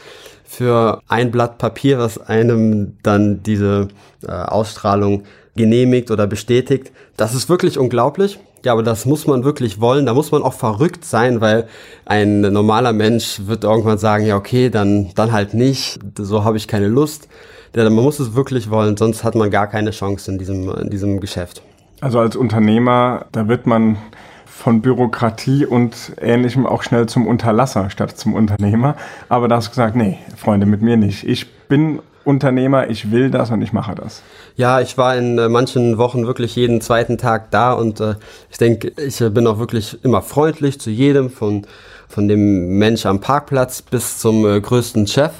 für 0.44 1.02
ein 1.08 1.30
Blatt 1.30 1.60
Papier, 1.60 2.00
was 2.00 2.18
einem 2.18 2.98
dann 3.04 3.44
diese 3.44 3.90
äh, 4.28 4.32
Ausstrahlung 4.32 5.24
genehmigt 5.58 6.12
oder 6.12 6.28
bestätigt. 6.28 6.92
Das 7.18 7.34
ist 7.36 7.50
wirklich 7.50 7.78
unglaublich. 7.78 8.40
Ja, 8.64 8.74
aber 8.74 8.84
das 8.84 9.06
muss 9.06 9.28
man 9.28 9.44
wirklich 9.44 9.82
wollen. 9.82 10.06
Da 10.06 10.14
muss 10.14 10.32
man 10.32 10.44
auch 10.44 10.54
verrückt 10.54 11.06
sein, 11.06 11.42
weil 11.42 11.68
ein 12.06 12.42
normaler 12.42 12.94
Mensch 12.94 13.42
wird 13.46 13.64
irgendwann 13.64 13.98
sagen, 13.98 14.26
ja, 14.26 14.36
okay, 14.36 14.70
dann, 14.70 15.10
dann 15.16 15.32
halt 15.32 15.54
nicht. 15.54 16.00
So 16.18 16.44
habe 16.44 16.58
ich 16.58 16.68
keine 16.68 16.88
Lust. 16.88 17.28
Ja, 17.76 17.84
man 17.84 18.04
muss 18.04 18.20
es 18.20 18.34
wirklich 18.34 18.70
wollen, 18.72 18.98
sonst 18.98 19.24
hat 19.24 19.36
man 19.36 19.52
gar 19.52 19.68
keine 19.68 19.92
Chance 19.92 20.32
in 20.32 20.40
diesem, 20.40 20.70
in 20.72 20.90
diesem 20.90 21.20
Geschäft. 21.20 21.62
Also 22.02 22.20
als 22.20 22.36
Unternehmer, 22.36 23.26
da 23.32 23.48
wird 23.48 23.68
man 23.68 23.98
von 24.46 24.82
Bürokratie 24.82 25.66
und 25.66 26.14
Ähnlichem 26.20 26.66
auch 26.66 26.82
schnell 26.82 27.06
zum 27.06 27.28
Unterlasser 27.28 27.92
statt 27.92 28.18
zum 28.18 28.34
Unternehmer. 28.34 28.96
Aber 29.30 29.48
da 29.48 29.58
hast 29.58 29.68
du 29.68 29.72
gesagt, 29.72 29.96
nee, 29.96 30.18
Freunde, 30.36 30.66
mit 30.66 30.82
mir 30.82 30.98
nicht. 30.98 31.24
Ich 31.24 31.52
bin 31.68 32.00
Unternehmer, 32.28 32.90
ich 32.90 33.10
will 33.10 33.32
das 33.32 33.52
und 33.52 33.62
ich 33.62 33.72
mache 33.72 33.96
das. 33.96 34.22
Ja, 34.58 34.82
ich 34.82 34.98
war 34.98 35.16
in 35.16 35.38
äh, 35.38 35.48
manchen 35.48 35.98
Wochen 35.98 36.28
wirklich 36.28 36.56
jeden 36.58 36.82
zweiten 36.82 37.18
Tag 37.18 37.52
da 37.52 37.72
und 37.72 38.02
äh, 38.02 38.16
ich 38.52 38.58
denke, 38.58 38.92
ich 39.02 39.22
äh, 39.22 39.30
bin 39.30 39.48
auch 39.48 39.60
wirklich 39.60 40.04
immer 40.04 40.22
freundlich 40.22 40.80
zu 40.80 40.90
jedem, 40.90 41.30
von, 41.30 41.66
von 42.10 42.28
dem 42.28 42.78
Mensch 42.78 43.06
am 43.06 43.22
Parkplatz 43.22 43.82
bis 43.82 44.20
zum 44.20 44.46
äh, 44.46 44.60
größten 44.60 45.08
Chef. 45.08 45.32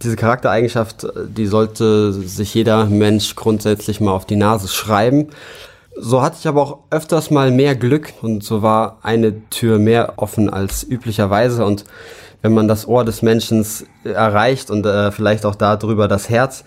Diese 0.00 0.14
Charaktereigenschaft, 0.14 1.08
die 1.26 1.46
sollte 1.46 2.12
sich 2.12 2.54
jeder 2.54 2.84
Mensch 2.86 3.34
grundsätzlich 3.34 4.00
mal 4.00 4.12
auf 4.12 4.26
die 4.26 4.36
Nase 4.36 4.68
schreiben. 4.68 5.30
So 5.96 6.22
hatte 6.22 6.36
ich 6.38 6.46
aber 6.46 6.62
auch 6.62 6.78
öfters 6.90 7.32
mal 7.32 7.50
mehr 7.50 7.74
Glück 7.74 8.12
und 8.22 8.44
so 8.44 8.62
war 8.62 8.98
eine 9.02 9.48
Tür 9.50 9.80
mehr 9.80 10.12
offen 10.14 10.50
als 10.50 10.88
üblicherweise 10.88 11.64
und 11.64 11.84
wenn 12.42 12.54
man 12.54 12.68
das 12.68 12.86
Ohr 12.86 13.04
des 13.04 13.22
Menschen 13.22 13.66
erreicht 14.04 14.70
und 14.70 14.86
äh, 14.86 15.10
vielleicht 15.10 15.44
auch 15.44 15.54
darüber 15.54 16.08
das 16.08 16.28
Herz, 16.28 16.64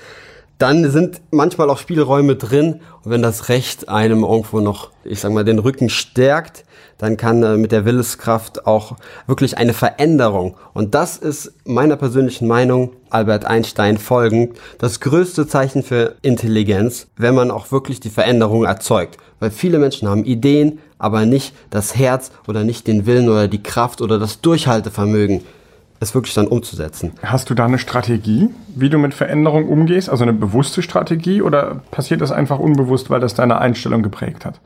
dann 0.61 0.91
sind 0.91 1.21
manchmal 1.31 1.69
auch 1.71 1.79
Spielräume 1.79 2.35
drin 2.35 2.81
und 3.03 3.11
wenn 3.11 3.23
das 3.23 3.49
Recht 3.49 3.89
einem 3.89 4.23
irgendwo 4.23 4.59
noch, 4.59 4.91
ich 5.03 5.19
sag 5.19 5.31
mal, 5.31 5.43
den 5.43 5.57
Rücken 5.57 5.89
stärkt, 5.89 6.65
dann 6.99 7.17
kann 7.17 7.41
äh, 7.41 7.57
mit 7.57 7.71
der 7.71 7.83
Willenskraft 7.83 8.67
auch 8.67 8.95
wirklich 9.25 9.57
eine 9.57 9.73
Veränderung. 9.73 10.55
Und 10.73 10.93
das 10.93 11.17
ist 11.17 11.53
meiner 11.65 11.95
persönlichen 11.95 12.47
Meinung, 12.47 12.91
Albert 13.09 13.45
Einstein 13.45 13.97
folgend, 13.97 14.55
das 14.77 14.99
größte 14.99 15.47
Zeichen 15.47 15.81
für 15.81 16.15
Intelligenz, 16.21 17.07
wenn 17.17 17.33
man 17.33 17.49
auch 17.49 17.71
wirklich 17.71 17.99
die 17.99 18.11
Veränderung 18.11 18.65
erzeugt. 18.65 19.17
Weil 19.39 19.49
viele 19.49 19.79
Menschen 19.79 20.07
haben 20.07 20.25
Ideen, 20.25 20.77
aber 20.99 21.25
nicht 21.25 21.55
das 21.71 21.95
Herz 21.95 22.29
oder 22.47 22.63
nicht 22.63 22.85
den 22.85 23.07
Willen 23.07 23.29
oder 23.29 23.47
die 23.47 23.63
Kraft 23.63 23.99
oder 23.99 24.19
das 24.19 24.41
Durchhaltevermögen 24.41 25.41
es 26.01 26.15
wirklich 26.15 26.33
dann 26.33 26.47
umzusetzen. 26.47 27.13
Hast 27.21 27.49
du 27.49 27.53
da 27.53 27.65
eine 27.65 27.77
Strategie, 27.77 28.49
wie 28.75 28.89
du 28.89 28.97
mit 28.97 29.13
Veränderung 29.13 29.69
umgehst? 29.69 30.09
Also 30.09 30.23
eine 30.23 30.33
bewusste 30.33 30.81
Strategie 30.81 31.43
oder 31.43 31.81
passiert 31.91 32.21
das 32.21 32.31
einfach 32.31 32.57
unbewusst, 32.57 33.11
weil 33.11 33.19
das 33.19 33.35
deine 33.35 33.59
Einstellung 33.59 34.01
geprägt 34.01 34.43
hat? 34.43 34.59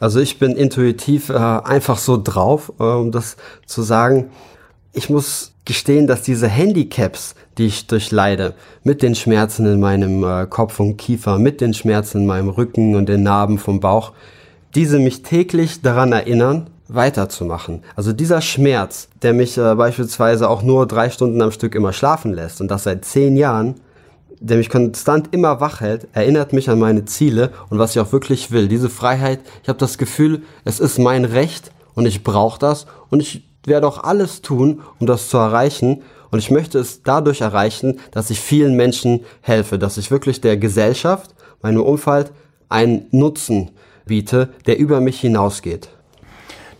Also 0.00 0.18
ich 0.18 0.38
bin 0.38 0.52
intuitiv 0.52 1.28
äh, 1.28 1.34
einfach 1.34 1.98
so 1.98 2.20
drauf, 2.22 2.72
äh, 2.80 2.84
um 2.84 3.12
das 3.12 3.36
zu 3.66 3.82
sagen. 3.82 4.30
Ich 4.94 5.10
muss 5.10 5.52
gestehen, 5.66 6.06
dass 6.06 6.22
diese 6.22 6.48
Handicaps, 6.48 7.34
die 7.58 7.66
ich 7.66 7.86
durchleide, 7.86 8.54
mit 8.82 9.02
den 9.02 9.14
Schmerzen 9.14 9.66
in 9.66 9.80
meinem 9.80 10.24
äh, 10.24 10.46
Kopf 10.46 10.80
und 10.80 10.96
Kiefer, 10.96 11.38
mit 11.38 11.60
den 11.60 11.74
Schmerzen 11.74 12.22
in 12.22 12.26
meinem 12.26 12.48
Rücken 12.48 12.96
und 12.96 13.10
den 13.10 13.22
Narben 13.22 13.58
vom 13.58 13.80
Bauch, 13.80 14.12
diese 14.74 14.98
mich 14.98 15.22
täglich 15.22 15.82
daran 15.82 16.12
erinnern, 16.12 16.70
weiterzumachen. 16.88 17.84
Also 17.96 18.12
dieser 18.12 18.40
Schmerz, 18.40 19.08
der 19.22 19.34
mich 19.34 19.56
äh, 19.58 19.74
beispielsweise 19.74 20.48
auch 20.48 20.62
nur 20.62 20.86
drei 20.86 21.10
Stunden 21.10 21.40
am 21.42 21.52
Stück 21.52 21.74
immer 21.74 21.92
schlafen 21.92 22.32
lässt 22.32 22.60
und 22.60 22.70
das 22.70 22.84
seit 22.84 23.04
zehn 23.04 23.36
Jahren, 23.36 23.76
der 24.40 24.56
mich 24.56 24.70
konstant 24.70 25.28
immer 25.32 25.60
wach 25.60 25.80
hält, 25.80 26.08
erinnert 26.12 26.52
mich 26.52 26.70
an 26.70 26.78
meine 26.78 27.04
Ziele 27.04 27.50
und 27.70 27.78
was 27.78 27.94
ich 27.94 28.00
auch 28.00 28.12
wirklich 28.12 28.50
will. 28.50 28.68
Diese 28.68 28.88
Freiheit, 28.88 29.40
ich 29.62 29.68
habe 29.68 29.78
das 29.78 29.98
Gefühl, 29.98 30.42
es 30.64 30.80
ist 30.80 30.98
mein 30.98 31.24
Recht 31.24 31.72
und 31.94 32.06
ich 32.06 32.24
brauche 32.24 32.58
das 32.58 32.86
und 33.10 33.20
ich 33.20 33.44
werde 33.64 33.86
auch 33.86 34.02
alles 34.04 34.40
tun, 34.40 34.80
um 34.98 35.06
das 35.06 35.28
zu 35.28 35.36
erreichen. 35.36 36.02
Und 36.30 36.38
ich 36.38 36.50
möchte 36.50 36.78
es 36.78 37.02
dadurch 37.02 37.40
erreichen, 37.40 38.00
dass 38.10 38.30
ich 38.30 38.40
vielen 38.40 38.76
Menschen 38.76 39.24
helfe, 39.40 39.78
dass 39.78 39.96
ich 39.96 40.10
wirklich 40.10 40.40
der 40.40 40.56
Gesellschaft, 40.56 41.34
meinem 41.62 41.82
Umfeld, 41.82 42.32
einen 42.68 43.06
Nutzen 43.10 43.70
biete, 44.04 44.50
der 44.66 44.78
über 44.78 45.00
mich 45.00 45.20
hinausgeht. 45.20 45.88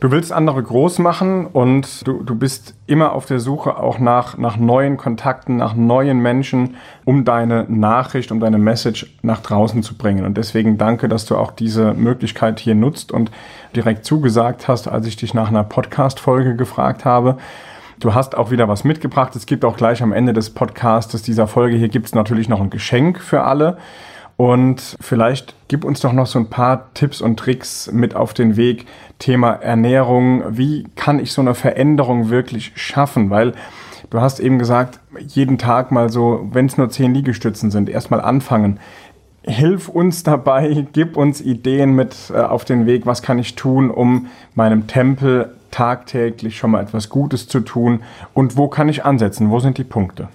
Du 0.00 0.12
willst 0.12 0.32
andere 0.32 0.62
groß 0.62 1.00
machen 1.00 1.46
und 1.46 2.06
du, 2.06 2.22
du 2.22 2.36
bist 2.36 2.76
immer 2.86 3.12
auf 3.14 3.26
der 3.26 3.40
Suche 3.40 3.78
auch 3.78 3.98
nach, 3.98 4.38
nach 4.38 4.56
neuen 4.56 4.96
Kontakten, 4.96 5.56
nach 5.56 5.74
neuen 5.74 6.20
Menschen, 6.20 6.76
um 7.04 7.24
deine 7.24 7.64
Nachricht, 7.68 8.30
um 8.30 8.38
deine 8.38 8.58
Message 8.58 9.12
nach 9.22 9.40
draußen 9.40 9.82
zu 9.82 9.98
bringen. 9.98 10.24
Und 10.24 10.36
deswegen 10.36 10.78
danke, 10.78 11.08
dass 11.08 11.26
du 11.26 11.36
auch 11.36 11.50
diese 11.50 11.94
Möglichkeit 11.94 12.60
hier 12.60 12.76
nutzt 12.76 13.10
und 13.10 13.32
direkt 13.74 14.04
zugesagt 14.04 14.68
hast, 14.68 14.86
als 14.86 15.04
ich 15.04 15.16
dich 15.16 15.34
nach 15.34 15.48
einer 15.48 15.64
Podcast-Folge 15.64 16.54
gefragt 16.54 17.04
habe. 17.04 17.36
Du 17.98 18.14
hast 18.14 18.36
auch 18.36 18.52
wieder 18.52 18.68
was 18.68 18.84
mitgebracht. 18.84 19.34
Es 19.34 19.46
gibt 19.46 19.64
auch 19.64 19.76
gleich 19.76 20.00
am 20.00 20.12
Ende 20.12 20.32
des 20.32 20.50
Podcasts 20.50 21.20
dieser 21.22 21.48
Folge 21.48 21.76
hier 21.76 21.88
gibt 21.88 22.06
es 22.06 22.14
natürlich 22.14 22.48
noch 22.48 22.60
ein 22.60 22.70
Geschenk 22.70 23.20
für 23.20 23.42
alle. 23.42 23.78
Und 24.38 24.96
vielleicht 25.00 25.56
gib 25.66 25.84
uns 25.84 25.98
doch 25.98 26.12
noch 26.12 26.28
so 26.28 26.38
ein 26.38 26.48
paar 26.48 26.94
Tipps 26.94 27.20
und 27.20 27.40
Tricks 27.40 27.90
mit 27.92 28.14
auf 28.14 28.34
den 28.34 28.56
Weg. 28.56 28.86
Thema 29.18 29.54
Ernährung. 29.54 30.56
Wie 30.56 30.84
kann 30.94 31.18
ich 31.18 31.32
so 31.32 31.40
eine 31.40 31.56
Veränderung 31.56 32.30
wirklich 32.30 32.70
schaffen? 32.76 33.30
Weil 33.30 33.52
du 34.10 34.20
hast 34.20 34.38
eben 34.38 34.60
gesagt, 34.60 35.00
jeden 35.26 35.58
Tag 35.58 35.90
mal 35.90 36.08
so, 36.08 36.46
wenn 36.52 36.66
es 36.66 36.76
nur 36.76 36.88
zehn 36.88 37.14
Liegestützen 37.14 37.72
sind, 37.72 37.88
erstmal 37.88 38.20
anfangen. 38.20 38.78
Hilf 39.42 39.88
uns 39.88 40.22
dabei, 40.22 40.86
gib 40.92 41.16
uns 41.16 41.40
Ideen 41.40 41.96
mit 41.96 42.14
äh, 42.32 42.38
auf 42.38 42.64
den 42.64 42.86
Weg. 42.86 43.06
Was 43.06 43.22
kann 43.22 43.40
ich 43.40 43.56
tun, 43.56 43.90
um 43.90 44.28
meinem 44.54 44.86
Tempel 44.86 45.52
tagtäglich 45.72 46.56
schon 46.56 46.70
mal 46.70 46.82
etwas 46.84 47.08
Gutes 47.08 47.48
zu 47.48 47.58
tun? 47.58 48.04
Und 48.34 48.56
wo 48.56 48.68
kann 48.68 48.88
ich 48.88 49.04
ansetzen? 49.04 49.50
Wo 49.50 49.58
sind 49.58 49.78
die 49.78 49.84
Punkte? 49.84 50.28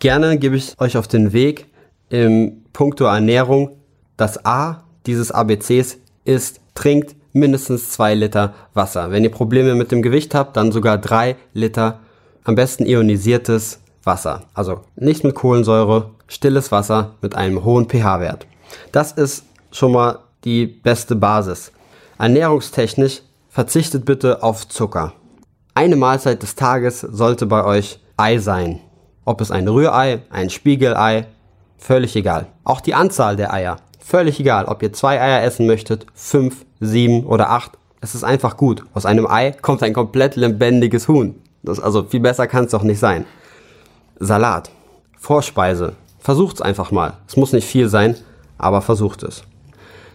Gerne 0.00 0.38
gebe 0.38 0.56
ich 0.56 0.74
euch 0.80 0.96
auf 0.96 1.06
den 1.06 1.32
Weg 1.32 1.66
im 2.08 2.64
Punkto 2.72 3.04
Ernährung. 3.04 3.76
Das 4.16 4.44
A 4.44 4.84
dieses 5.06 5.30
ABCs 5.30 5.98
ist, 6.24 6.60
trinkt 6.74 7.16
mindestens 7.32 7.90
zwei 7.90 8.14
Liter 8.14 8.54
Wasser. 8.74 9.10
Wenn 9.10 9.24
ihr 9.24 9.30
Probleme 9.30 9.74
mit 9.74 9.92
dem 9.92 10.02
Gewicht 10.02 10.34
habt, 10.34 10.56
dann 10.56 10.72
sogar 10.72 10.98
drei 10.98 11.36
Liter, 11.52 12.00
am 12.44 12.54
besten 12.54 12.86
ionisiertes 12.86 13.80
Wasser. 14.04 14.44
Also 14.54 14.80
nicht 14.94 15.24
mit 15.24 15.34
Kohlensäure, 15.34 16.10
stilles 16.28 16.72
Wasser 16.72 17.14
mit 17.20 17.34
einem 17.34 17.64
hohen 17.64 17.88
pH-Wert. 17.88 18.46
Das 18.92 19.12
ist 19.12 19.44
schon 19.70 19.92
mal 19.92 20.20
die 20.44 20.66
beste 20.66 21.16
Basis. 21.16 21.72
Ernährungstechnisch 22.18 23.22
verzichtet 23.48 24.04
bitte 24.04 24.42
auf 24.42 24.68
Zucker. 24.68 25.12
Eine 25.74 25.96
Mahlzeit 25.96 26.42
des 26.42 26.54
Tages 26.54 27.00
sollte 27.00 27.46
bei 27.46 27.64
euch 27.64 27.98
Ei 28.16 28.38
sein. 28.38 28.80
Ob 29.24 29.40
es 29.40 29.50
ein 29.50 29.68
Rührei, 29.68 30.22
ein 30.30 30.48
Spiegelei, 30.48 31.26
Völlig 31.78 32.16
egal. 32.16 32.46
Auch 32.64 32.80
die 32.80 32.94
Anzahl 32.94 33.36
der 33.36 33.52
Eier. 33.52 33.76
Völlig 34.00 34.38
egal, 34.40 34.66
ob 34.66 34.82
ihr 34.82 34.92
zwei 34.92 35.20
Eier 35.20 35.42
essen 35.42 35.66
möchtet, 35.66 36.06
fünf, 36.14 36.64
sieben 36.80 37.24
oder 37.26 37.50
acht. 37.50 37.72
Es 38.00 38.14
ist 38.14 38.24
einfach 38.24 38.56
gut. 38.56 38.84
Aus 38.94 39.04
einem 39.06 39.26
Ei 39.26 39.50
kommt 39.50 39.82
ein 39.82 39.92
komplett 39.92 40.36
lebendiges 40.36 41.08
Huhn. 41.08 41.34
Das, 41.62 41.80
also 41.80 42.04
viel 42.04 42.20
besser 42.20 42.46
kann 42.46 42.66
es 42.66 42.70
doch 42.70 42.82
nicht 42.82 43.00
sein. 43.00 43.24
Salat. 44.20 44.70
Vorspeise. 45.18 45.94
Versucht's 46.20 46.62
einfach 46.62 46.92
mal. 46.92 47.14
Es 47.26 47.36
muss 47.36 47.52
nicht 47.52 47.66
viel 47.66 47.88
sein, 47.88 48.16
aber 48.58 48.80
versucht 48.80 49.22
es. 49.22 49.42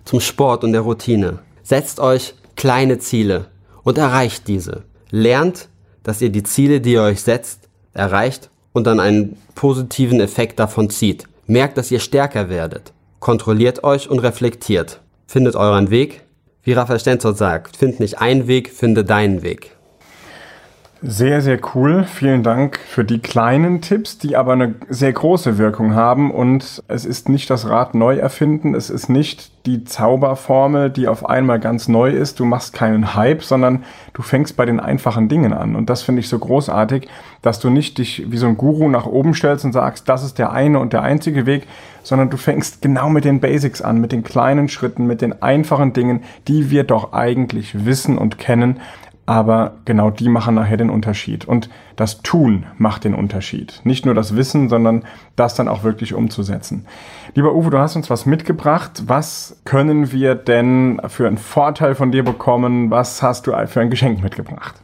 Zum 0.06 0.22
Sport 0.22 0.64
und 0.64 0.72
der 0.72 0.82
Routine. 0.82 1.40
Setzt 1.64 2.00
euch 2.00 2.34
kleine 2.56 3.00
Ziele 3.00 3.48
und 3.84 3.98
erreicht 3.98 4.48
diese. 4.48 4.84
Lernt, 5.10 5.68
dass 6.04 6.22
ihr 6.22 6.30
die 6.30 6.44
Ziele, 6.44 6.82
die 6.82 6.94
ihr 6.94 7.04
euch 7.04 7.22
setzt, 7.22 7.68
erreicht 7.94 8.50
und 8.74 8.88
dann 8.88 9.00
einen 9.00 9.38
positiven 9.56 10.20
Effekt 10.20 10.60
davon 10.60 10.90
zieht. 10.90 11.26
Merkt, 11.52 11.78
dass 11.78 11.92
ihr 11.92 12.00
stärker 12.00 12.48
werdet. 12.48 12.94
Kontrolliert 13.20 13.84
euch 13.84 14.10
und 14.10 14.20
reflektiert. 14.20 15.02
Findet 15.28 15.58
euren 15.58 15.90
Weg. 15.90 16.22
Wie 16.64 16.72
Raphael 16.72 17.02
Stenzott 17.02 17.38
sagt, 17.38 17.76
find 17.76 18.00
nicht 18.00 18.22
einen 18.22 18.48
Weg, 18.48 18.70
finde 18.70 19.04
deinen 19.04 19.42
Weg. 19.42 19.76
Sehr, 21.04 21.42
sehr 21.42 21.58
cool. 21.74 22.04
Vielen 22.04 22.44
Dank 22.44 22.78
für 22.78 23.04
die 23.04 23.18
kleinen 23.18 23.82
Tipps, 23.82 24.20
die 24.20 24.38
aber 24.38 24.54
eine 24.54 24.76
sehr 24.88 25.12
große 25.12 25.58
Wirkung 25.58 25.96
haben. 25.96 26.30
Und 26.30 26.84
es 26.88 27.06
ist 27.06 27.28
nicht 27.28 27.50
das 27.50 27.68
Rad 27.68 27.96
neu 27.96 28.18
erfinden. 28.18 28.76
Es 28.76 28.92
ist 28.92 29.10
nicht 29.10 29.66
die 29.66 29.84
Zauberformel, 29.84 30.92
die 30.92 31.08
auf 31.08 31.28
einmal 31.28 31.60
ganz 31.60 31.88
neu 31.88 32.12
ist. 32.12 32.40
Du 32.40 32.46
machst 32.46 32.74
keinen 32.74 33.16
Hype, 33.16 33.42
sondern 33.42 33.84
du 34.14 34.22
fängst 34.22 34.56
bei 34.58 34.66
den 34.68 34.80
einfachen 34.80 35.28
Dingen 35.28 35.54
an. 35.54 35.76
Und 35.76 35.90
das 35.90 36.04
finde 36.04 36.20
ich 36.20 36.30
so 36.30 36.38
großartig, 36.38 37.08
dass 37.42 37.60
du 37.60 37.72
nicht 37.72 37.98
dich 37.98 38.32
wie 38.32 38.38
so 38.38 38.46
ein 38.46 38.58
Guru 38.58 38.88
nach 38.88 39.08
oben 39.08 39.34
stellst 39.34 39.66
und 39.66 39.74
sagst, 39.74 40.08
das 40.08 40.24
ist 40.24 40.38
der 40.38 40.52
eine 40.52 40.78
und 40.78 40.94
der 40.94 41.02
einzige 41.02 41.48
Weg, 41.48 41.66
sondern 42.04 42.30
du 42.30 42.38
fängst 42.38 42.84
genau 42.84 43.10
mit 43.10 43.26
den 43.26 43.40
Basics 43.40 43.82
an, 43.82 44.00
mit 44.00 44.12
den 44.12 44.24
kleinen 44.24 44.70
Schritten, 44.70 45.08
mit 45.08 45.24
den 45.24 45.42
einfachen 45.42 45.94
Dingen, 45.94 46.22
die 46.48 46.70
wir 46.70 46.84
doch 46.84 47.12
eigentlich 47.12 47.86
wissen 47.88 48.20
und 48.20 48.38
kennen 48.38 48.80
aber 49.32 49.76
genau 49.86 50.10
die 50.10 50.28
machen 50.28 50.56
nachher 50.56 50.76
den 50.76 50.90
Unterschied. 50.90 51.46
Und 51.46 51.70
das 51.96 52.22
Tun 52.22 52.66
macht 52.78 53.06
den 53.06 53.16
Unterschied. 53.16 53.80
Nicht 53.86 54.06
nur 54.06 54.14
das 54.14 54.36
Wissen, 54.36 54.68
sondern 54.68 55.06
das 55.38 55.56
dann 55.56 55.70
auch 55.70 55.84
wirklich 55.86 56.14
umzusetzen. 56.14 56.86
Lieber 57.34 57.56
Uwe, 57.56 57.70
du 57.70 57.78
hast 57.78 57.96
uns 57.96 58.10
was 58.10 58.26
mitgebracht. 58.26 59.04
Was 59.08 59.62
können 59.64 60.12
wir 60.12 60.36
denn 60.36 61.00
für 61.08 61.28
einen 61.28 61.38
Vorteil 61.38 61.96
von 61.96 62.12
dir 62.12 62.26
bekommen? 62.26 62.92
Was 62.92 63.24
hast 63.24 63.48
du 63.48 63.54
für 63.68 63.80
ein 63.80 63.90
Geschenk 63.90 64.22
mitgebracht? 64.22 64.76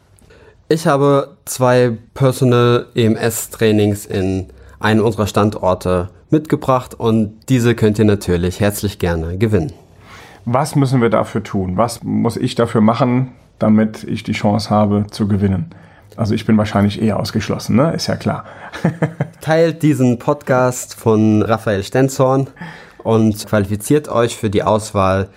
Ich 0.70 0.88
habe 0.88 1.36
zwei 1.44 1.98
Personal 2.14 2.86
EMS 2.96 3.50
Trainings 3.50 4.06
in 4.06 4.48
einem 4.80 5.04
unserer 5.04 5.28
Standorte 5.28 6.08
mitgebracht 6.30 6.94
und 6.94 7.34
diese 7.50 7.76
könnt 7.76 8.00
ihr 8.00 8.06
natürlich 8.06 8.62
herzlich 8.62 8.98
gerne 8.98 9.38
gewinnen. 9.38 9.74
Was 10.46 10.78
müssen 10.78 11.02
wir 11.02 11.10
dafür 11.10 11.44
tun? 11.44 11.76
Was 11.76 12.02
muss 12.02 12.38
ich 12.38 12.56
dafür 12.56 12.80
machen, 12.80 13.34
damit 13.60 14.04
ich 14.04 14.24
die 14.24 14.34
Chance 14.34 14.70
habe 14.70 15.06
zu 15.10 15.28
gewinnen. 15.28 15.72
Also 16.16 16.34
ich 16.34 16.46
bin 16.46 16.58
wahrscheinlich 16.58 17.02
eher 17.02 17.20
ausgeschlossen, 17.20 17.76
ne? 17.76 17.92
Ist 17.94 18.08
ja 18.08 18.16
klar. 18.16 18.46
Teilt 19.42 19.84
diesen 19.84 20.20
Podcast 20.20 20.96
von 20.96 21.42
Raphael 21.44 21.84
Stenzhorn 21.84 22.48
und 23.04 23.46
qualifiziert 23.46 24.08
euch 24.10 24.36
für 24.36 24.50
die 24.50 24.64
Auswahl 24.64 25.30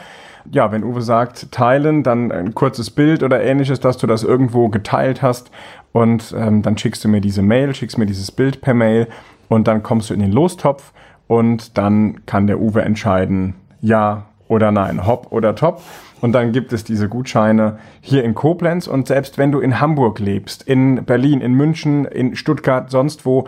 ja, 0.53 0.73
wenn 0.73 0.85
Uwe 0.85 1.03
sagt, 1.03 1.53
teilen, 1.53 2.03
dann 2.03 2.33
ein 2.33 2.55
kurzes 2.55 2.91
Bild 2.91 3.23
oder 3.23 3.43
ähnliches, 3.43 3.81
dass 3.81 3.99
du 3.99 4.07
das 4.07 4.23
irgendwo 4.23 4.69
geteilt 4.69 5.23
hast 5.23 5.51
und 5.93 6.35
ähm, 6.37 6.63
dann 6.63 6.77
schickst 6.77 7.05
du 7.05 7.09
mir 7.09 7.21
diese 7.21 7.43
Mail, 7.43 7.75
schickst 7.75 7.99
mir 7.99 8.07
dieses 8.07 8.31
Bild 8.31 8.61
per 8.61 8.75
Mail 8.75 9.09
und 9.49 9.69
dann 9.69 9.83
kommst 9.83 10.11
du 10.11 10.15
in 10.15 10.21
den 10.21 10.33
Lostopf 10.33 10.93
und 11.29 11.79
dann 11.79 12.27
kann 12.27 12.47
der 12.47 12.61
Uwe 12.61 12.83
entscheiden, 12.83 13.55
ja 13.81 14.27
oder 14.49 14.73
nein, 14.73 15.07
hopp 15.07 15.29
oder 15.31 15.55
top. 15.55 15.81
Und 16.21 16.33
dann 16.33 16.53
gibt 16.53 16.73
es 16.73 16.85
diese 16.85 17.09
Gutscheine 17.09 17.79
hier 18.01 18.25
in 18.25 18.35
Koblenz 18.35 18.87
und 18.89 19.07
selbst 19.07 19.39
wenn 19.39 19.53
du 19.53 19.61
in 19.61 19.81
Hamburg 19.81 20.19
lebst, 20.19 20.63
in 20.65 21.05
Berlin, 21.05 21.41
in 21.41 21.55
München, 21.55 22.05
in 22.05 22.37
Stuttgart, 22.37 22.91
sonst 22.91 23.25
wo, 23.25 23.47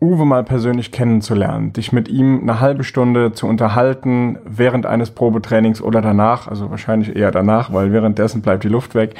Uwe 0.00 0.24
mal 0.24 0.44
persönlich 0.44 0.92
kennenzulernen, 0.92 1.72
dich 1.72 1.90
mit 1.90 2.08
ihm 2.08 2.40
eine 2.42 2.60
halbe 2.60 2.84
Stunde 2.84 3.32
zu 3.32 3.48
unterhalten 3.48 4.38
während 4.44 4.86
eines 4.86 5.10
Probetrainings 5.10 5.82
oder 5.82 6.00
danach, 6.00 6.46
also 6.46 6.70
wahrscheinlich 6.70 7.16
eher 7.16 7.32
danach, 7.32 7.72
weil 7.72 7.92
währenddessen 7.92 8.40
bleibt 8.40 8.62
die 8.62 8.68
Luft 8.68 8.94
weg. 8.94 9.16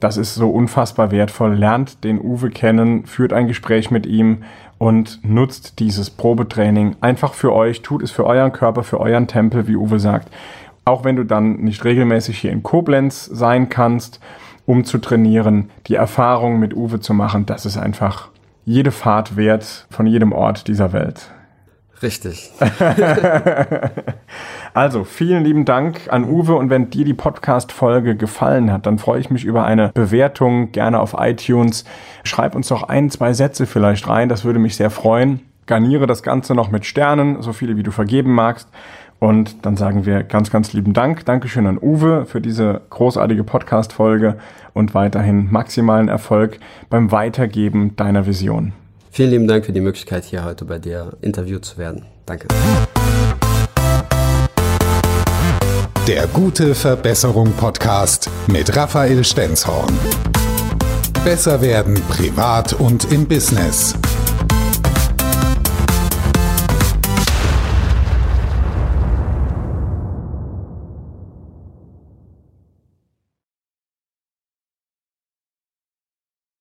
Das 0.00 0.16
ist 0.16 0.34
so 0.34 0.50
unfassbar 0.50 1.12
wertvoll. 1.12 1.54
Lernt 1.54 2.02
den 2.02 2.20
Uwe 2.20 2.50
kennen, 2.50 3.06
führt 3.06 3.32
ein 3.32 3.46
Gespräch 3.46 3.92
mit 3.92 4.06
ihm 4.06 4.38
und 4.78 5.20
nutzt 5.22 5.78
dieses 5.78 6.10
Probetraining 6.10 6.96
einfach 7.00 7.34
für 7.34 7.52
euch, 7.52 7.82
tut 7.82 8.02
es 8.02 8.10
für 8.10 8.26
euren 8.26 8.52
Körper, 8.52 8.82
für 8.82 9.00
euren 9.00 9.28
Tempel, 9.28 9.68
wie 9.68 9.76
Uwe 9.76 10.00
sagt. 10.00 10.32
Auch 10.84 11.04
wenn 11.04 11.14
du 11.14 11.24
dann 11.24 11.58
nicht 11.58 11.84
regelmäßig 11.84 12.38
hier 12.38 12.50
in 12.50 12.64
Koblenz 12.64 13.24
sein 13.24 13.68
kannst, 13.68 14.18
um 14.66 14.84
zu 14.84 14.98
trainieren, 14.98 15.70
die 15.86 15.94
Erfahrung 15.94 16.58
mit 16.58 16.74
Uwe 16.74 16.98
zu 16.98 17.14
machen, 17.14 17.46
das 17.46 17.66
ist 17.66 17.76
einfach 17.76 18.30
jede 18.68 18.90
Fahrt 18.90 19.38
wert 19.38 19.86
von 19.88 20.06
jedem 20.06 20.32
Ort 20.32 20.68
dieser 20.68 20.92
Welt. 20.92 21.30
Richtig. 22.02 22.52
also, 24.74 25.04
vielen 25.04 25.42
lieben 25.42 25.64
Dank 25.64 26.00
an 26.10 26.24
Uwe 26.24 26.54
und 26.54 26.68
wenn 26.68 26.90
dir 26.90 27.06
die 27.06 27.14
Podcast-Folge 27.14 28.14
gefallen 28.14 28.70
hat, 28.70 28.84
dann 28.84 28.98
freue 28.98 29.20
ich 29.20 29.30
mich 29.30 29.46
über 29.46 29.64
eine 29.64 29.90
Bewertung, 29.94 30.70
gerne 30.70 31.00
auf 31.00 31.16
iTunes. 31.18 31.86
Schreib 32.24 32.54
uns 32.54 32.68
doch 32.68 32.82
ein, 32.82 33.08
zwei 33.08 33.32
Sätze 33.32 33.66
vielleicht 33.66 34.06
rein, 34.06 34.28
das 34.28 34.44
würde 34.44 34.58
mich 34.58 34.76
sehr 34.76 34.90
freuen. 34.90 35.40
Garniere 35.64 36.06
das 36.06 36.22
Ganze 36.22 36.54
noch 36.54 36.70
mit 36.70 36.84
Sternen, 36.84 37.40
so 37.40 37.54
viele 37.54 37.78
wie 37.78 37.82
du 37.82 37.90
vergeben 37.90 38.34
magst. 38.34 38.68
Und 39.20 39.66
dann 39.66 39.76
sagen 39.76 40.06
wir 40.06 40.22
ganz, 40.22 40.50
ganz 40.50 40.72
lieben 40.72 40.92
Dank. 40.92 41.24
Dankeschön 41.24 41.66
an 41.66 41.78
Uwe 41.80 42.24
für 42.26 42.40
diese 42.40 42.82
großartige 42.90 43.42
Podcast-Folge 43.42 44.38
und 44.74 44.94
weiterhin 44.94 45.50
maximalen 45.50 46.08
Erfolg 46.08 46.58
beim 46.88 47.10
Weitergeben 47.10 47.96
deiner 47.96 48.26
Vision. 48.26 48.72
Vielen 49.10 49.30
lieben 49.30 49.48
Dank 49.48 49.64
für 49.66 49.72
die 49.72 49.80
Möglichkeit, 49.80 50.24
hier 50.24 50.44
heute 50.44 50.64
bei 50.64 50.78
dir 50.78 51.16
interviewt 51.20 51.64
zu 51.64 51.78
werden. 51.78 52.04
Danke. 52.26 52.46
Der 56.06 56.26
gute 56.28 56.74
Verbesserung 56.74 57.52
Podcast 57.52 58.30
mit 58.46 58.74
Raphael 58.76 59.24
Stenzhorn. 59.24 59.92
Besser 61.24 61.60
werden 61.60 62.00
privat 62.08 62.72
und 62.74 63.12
im 63.12 63.26
Business. 63.26 63.94